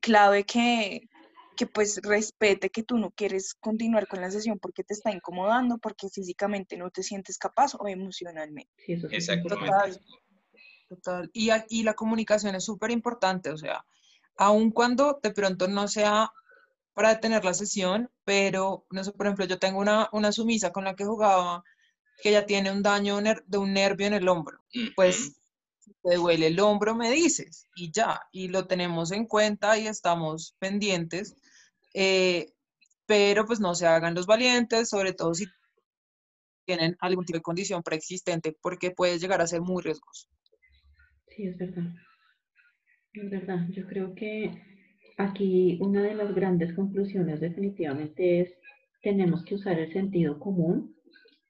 clave 0.01 0.45
que, 0.45 1.09
que 1.57 1.67
pues 1.67 2.01
respete 2.03 2.71
que 2.71 2.83
tú 2.83 2.99
no 2.99 3.11
quieres 3.11 3.55
continuar 3.55 4.07
con 4.07 4.21
la 4.21 4.31
sesión 4.31 4.59
porque 4.59 4.85
te 4.85 4.95
está 4.95 5.11
incomodando, 5.11 5.79
porque 5.79 6.09
físicamente 6.09 6.77
no 6.77 6.91
te 6.91 7.03
sientes 7.03 7.39
capaz 7.39 7.75
o 7.79 7.89
emocionalmente. 7.89 8.71
Sí, 8.77 8.97
Total, 9.49 10.01
total. 10.97 11.31
Y, 11.33 11.51
y 11.69 11.83
la 11.83 11.95
comunicación 11.95 12.55
es 12.55 12.65
súper 12.65 12.91
importante, 12.91 13.51
o 13.51 13.57
sea, 13.57 13.85
aun 14.37 14.71
cuando 14.71 15.21
de 15.23 15.31
pronto 15.31 15.69
no 15.69 15.89
sea 15.89 16.31
para 16.95 17.11
detener 17.11 17.45
la 17.45 17.55
sesión, 17.55 18.11
pero, 18.25 18.87
no 18.91 19.03
sé, 19.05 19.13
por 19.13 19.27
ejemplo, 19.27 19.45
yo 19.47 19.59
tengo 19.59 19.81
una, 19.81 20.09
una 20.13 20.33
sumisa 20.33 20.71
con 20.71 20.85
la 20.85 20.95
que 20.95 21.05
jugaba 21.05 21.63
que 22.23 22.31
ya 22.31 22.47
tiene 22.47 22.71
un 22.71 22.83
daño 22.83 23.19
de 23.21 23.59
un 23.59 23.73
nervio 23.73 24.07
en 24.07 24.15
el 24.15 24.29
hombro. 24.29 24.59
Pues 24.95 25.41
te 26.03 26.17
duele 26.17 26.47
el 26.49 26.61
hombro, 26.61 26.95
me 26.95 27.11
dices, 27.11 27.67
y 27.75 27.91
ya, 27.91 28.21
y 28.33 28.49
lo 28.49 28.67
tenemos 28.67 29.11
en 29.11 29.27
cuenta 29.27 29.79
y 29.79 29.87
estamos 29.87 30.55
pendientes, 30.59 31.35
eh, 31.95 32.53
pero 33.07 33.45
pues 33.47 33.61
no 33.61 33.75
se 33.75 33.87
hagan 33.87 34.15
los 34.15 34.27
valientes, 34.27 34.89
sobre 34.89 35.13
todo 35.13 35.35
si 35.35 35.47
tienen 36.65 36.97
algún 37.01 37.25
tipo 37.25 37.39
de 37.39 37.43
condición 37.43 37.83
preexistente, 37.83 38.57
porque 38.63 38.91
puede 38.91 39.19
llegar 39.19 39.41
a 39.41 39.47
ser 39.47 39.61
muy 39.61 39.83
riesgoso. 39.83 40.29
Sí, 41.35 41.47
es 41.47 41.59
verdad. 41.59 41.85
Es 43.13 43.31
verdad. 43.31 43.67
Yo 43.71 43.87
creo 43.87 44.15
que 44.15 44.51
aquí 45.17 45.79
una 45.81 46.03
de 46.03 46.15
las 46.15 46.35
grandes 46.35 46.73
conclusiones 46.75 47.41
definitivamente 47.41 48.41
es 48.41 48.55
tenemos 49.03 49.45
que 49.45 49.57
usar 49.57 49.79
el 49.79 49.93
sentido 49.93 50.39
común, 50.39 50.95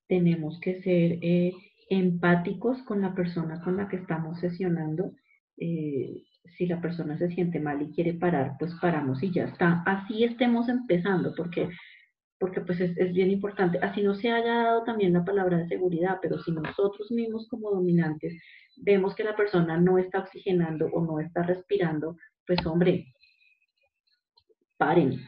tenemos 0.09 0.59
que 0.61 0.82
ser 0.82 1.18
eh, 1.22 1.53
empáticos 1.89 2.82
con 2.82 3.01
la 3.01 3.14
persona 3.14 3.62
con 3.62 3.76
la 3.76 3.89
que 3.89 3.97
estamos 3.97 4.41
sesionando. 4.41 5.12
Eh, 5.57 6.24
si 6.57 6.66
la 6.66 6.80
persona 6.80 7.16
se 7.16 7.30
siente 7.30 7.61
mal 7.61 7.80
y 7.80 7.93
quiere 7.93 8.14
parar, 8.14 8.57
pues 8.59 8.74
paramos 8.80 9.22
y 9.22 9.32
ya 9.32 9.45
está. 9.45 9.82
Así 9.87 10.24
estemos 10.24 10.68
empezando, 10.68 11.35
porque 11.37 11.68
porque 12.39 12.61
pues 12.61 12.80
es, 12.80 12.97
es, 12.99 13.12
bien 13.14 13.30
importante, 13.30 13.78
así 13.78 14.03
no 14.03 14.14
se 14.14 14.30
haya 14.30 14.55
dado 14.64 14.85
también 14.85 15.12
la 15.14 15.24
palabra 15.24 15.59
de 15.59 15.68
seguridad, 15.68 16.18
pero 16.20 16.39
si 16.41 16.53
nosotros 16.53 17.11
mismos 17.11 17.49
como 17.49 17.70
dominantes 17.70 18.35
vemos 18.77 19.14
que 19.14 19.25
la 19.25 19.37
persona 19.37 19.77
no 19.77 19.99
está 19.99 20.20
oxigenando 20.20 20.87
o 20.87 21.05
no 21.05 21.20
está 21.20 21.43
respirando, 21.43 22.16
pues 22.47 22.64
hombre, 22.66 23.14
paren, 24.77 25.20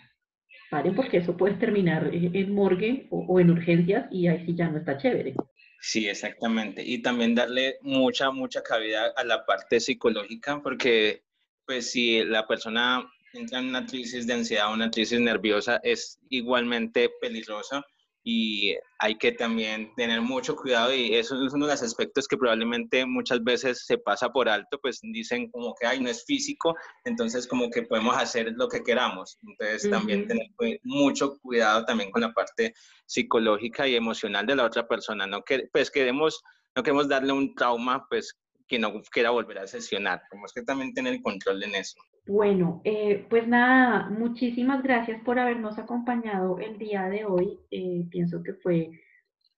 paren 0.71 0.95
porque 0.95 1.19
eso 1.19 1.37
puede 1.37 1.55
terminar 1.55 2.11
en 2.13 2.55
morgue 2.55 3.09
o, 3.11 3.41
en 3.41 3.51
urgencias 3.51 4.07
y 4.11 4.27
ahí 4.27 4.45
sí 4.47 4.55
ya 4.55 4.69
no 4.69 4.79
está 4.79 4.99
chévere. 4.99 5.35
Sí, 5.81 6.09
exactamente. 6.09 6.83
Y 6.85 7.03
también 7.03 7.35
darle 7.35 7.77
mucha, 7.83 8.31
mucha 8.31 8.63
cabida 8.63 9.13
a 9.17 9.25
la 9.25 9.45
parte 9.45 9.79
psicológica, 9.79 10.61
porque 10.63 11.23
pues 11.65 11.91
si 11.91 12.25
la 12.25 12.47
persona 12.47 13.07
entra 13.33 13.59
en 13.59 13.69
una 13.69 13.87
crisis 13.87 14.27
de 14.27 14.35
ansiedad 14.35 14.71
o 14.71 14.75
una 14.75 14.91
crisis 14.91 15.21
nerviosa, 15.21 15.81
es 15.83 16.19
igualmente 16.31 17.11
peligroso 17.21 17.85
y 18.29 18.77
hay 18.99 19.17
que 19.19 19.31
también 19.31 19.95
tener 19.95 20.21
mucho 20.21 20.57
cuidado 20.57 20.93
y 20.93 21.15
eso 21.15 21.41
es 21.47 21.53
uno 21.53 21.67
de 21.67 21.73
los 21.75 21.83
aspectos 21.83 22.27
que 22.27 22.37
probablemente 22.37 23.07
muchas 23.07 23.45
veces 23.45 23.87
se 23.87 23.99
pasa 23.99 24.31
por 24.31 24.49
alto, 24.49 24.81
pues 24.83 24.99
dicen 25.01 25.49
como 25.53 25.77
que, 25.79 25.87
ay, 25.87 26.01
no 26.01 26.11
es 26.11 26.25
físico, 26.25 26.75
entonces 27.05 27.47
como 27.47 27.71
que 27.71 27.83
podemos 27.83 28.17
hacer 28.17 28.53
lo 28.57 28.67
que 28.69 28.83
queramos. 28.83 29.39
Entonces 29.47 29.89
también 29.89 30.27
tener 30.27 30.49
mucho 30.83 31.39
cuidado 31.39 31.85
también 31.85 32.11
con 32.11 32.23
la 32.23 32.33
parte 32.33 32.75
psicológica 33.07 33.87
y 33.87 33.95
emocional 33.95 34.45
de 34.45 34.57
la 34.57 34.65
otra 34.65 34.89
persona, 34.89 35.25
no 35.29 35.45
que 35.45 35.69
pues 35.73 35.89
queremos 35.89 36.43
no 36.75 36.83
queremos 36.83 37.09
darle 37.09 37.33
un 37.33 37.55
trauma 37.55 38.07
pues 38.11 38.37
que 38.67 38.79
no 38.79 38.93
quiera 39.11 39.31
volver 39.31 39.59
a 39.59 39.67
sesionar, 39.67 40.23
tenemos 40.31 40.53
que 40.53 40.63
también 40.63 40.93
tener 40.93 41.21
control 41.23 41.63
en 41.63 41.75
eso. 41.75 41.99
Bueno, 42.27 42.81
eh, 42.85 43.25
pues 43.31 43.47
nada, 43.47 44.11
muchísimas 44.11 44.83
gracias 44.83 45.23
por 45.23 45.39
habernos 45.39 45.79
acompañado 45.79 46.59
el 46.59 46.77
día 46.77 47.09
de 47.09 47.25
hoy. 47.25 47.61
Eh, 47.71 48.05
pienso 48.11 48.43
que 48.43 48.55
fue 48.55 48.91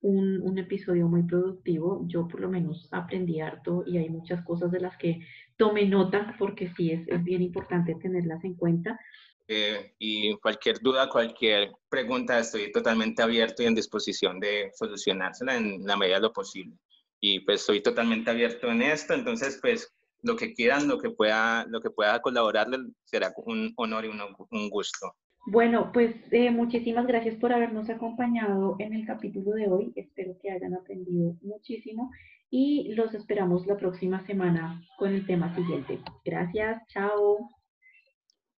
un, 0.01 0.57
episodio 0.57 1.07
muy 1.07 1.23
productivo. 1.23 2.03
Yo 2.07 2.27
por 2.27 2.41
lo 2.41 2.49
menos 2.49 2.87
aprendí 2.91 3.41
harto 3.41 3.83
y 3.87 3.97
hay 3.97 4.09
muchas 4.09 4.43
cosas 4.43 4.71
de 4.71 4.81
las 4.81 4.97
que 4.97 5.19
tomé 5.57 5.85
nota 5.85 6.35
porque 6.37 6.71
sí 6.75 6.91
es, 6.91 7.23
bien 7.23 7.41
importante 7.41 7.95
tenerlas 7.95 8.43
en 8.43 8.53
cuenta. 8.53 8.99
Eh, 9.47 9.95
y 9.97 10.35
cualquier 10.37 10.79
duda, 10.79 11.09
cualquier 11.09 11.71
pregunta, 11.89 12.37
estoy 12.37 12.71
totalmente 12.71 13.23
abierto 13.23 13.63
y 13.63 13.65
en 13.65 13.73
disposición 13.73 14.39
de 14.39 14.69
solucionársela 14.75 15.57
en 15.57 15.83
la 15.85 15.97
medida 15.97 16.17
de 16.17 16.21
lo 16.21 16.33
posible. 16.33 16.75
Y 17.19 17.41
pues 17.41 17.61
estoy 17.61 17.81
totalmente 17.81 18.29
abierto 18.29 18.71
en 18.71 18.81
esto, 18.81 19.13
entonces 19.13 19.59
pues 19.61 19.93
lo 20.21 20.35
que 20.35 20.53
quieran, 20.53 20.87
lo 20.87 20.99
que 20.99 21.09
pueda, 21.09 21.65
lo 21.67 21.81
que 21.81 21.89
pueda 21.89 22.21
colaborarle, 22.21 22.77
será 23.03 23.33
un 23.45 23.73
honor 23.77 24.05
y 24.05 24.09
un, 24.09 24.69
gusto. 24.69 25.13
Bueno, 25.47 25.91
pues 25.93 26.15
eh, 26.31 26.51
muchísimas 26.51 27.07
gracias 27.07 27.35
por 27.35 27.53
habernos 27.53 27.89
acompañado 27.89 28.75
en 28.79 28.93
el 28.93 29.05
capítulo 29.05 29.51
de 29.51 29.67
hoy. 29.67 29.93
Espero 29.95 30.37
que 30.41 30.51
hayan 30.51 30.73
aprendido 30.73 31.35
muchísimo 31.41 32.11
y 32.49 32.93
los 32.93 33.13
esperamos 33.13 33.65
la 33.65 33.77
próxima 33.77 34.25
semana 34.25 34.81
con 34.97 35.13
el 35.13 35.25
tema 35.25 35.53
siguiente. 35.55 35.99
Gracias, 36.25 36.81
chao. 36.87 37.49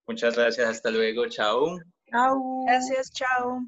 Muchas 0.07 0.35
gracias, 0.35 0.67
hasta 0.67 0.91
luego, 0.91 1.27
chao. 1.27 1.77
Chao. 2.09 2.65
Gracias, 2.65 3.11
chao. 3.13 3.61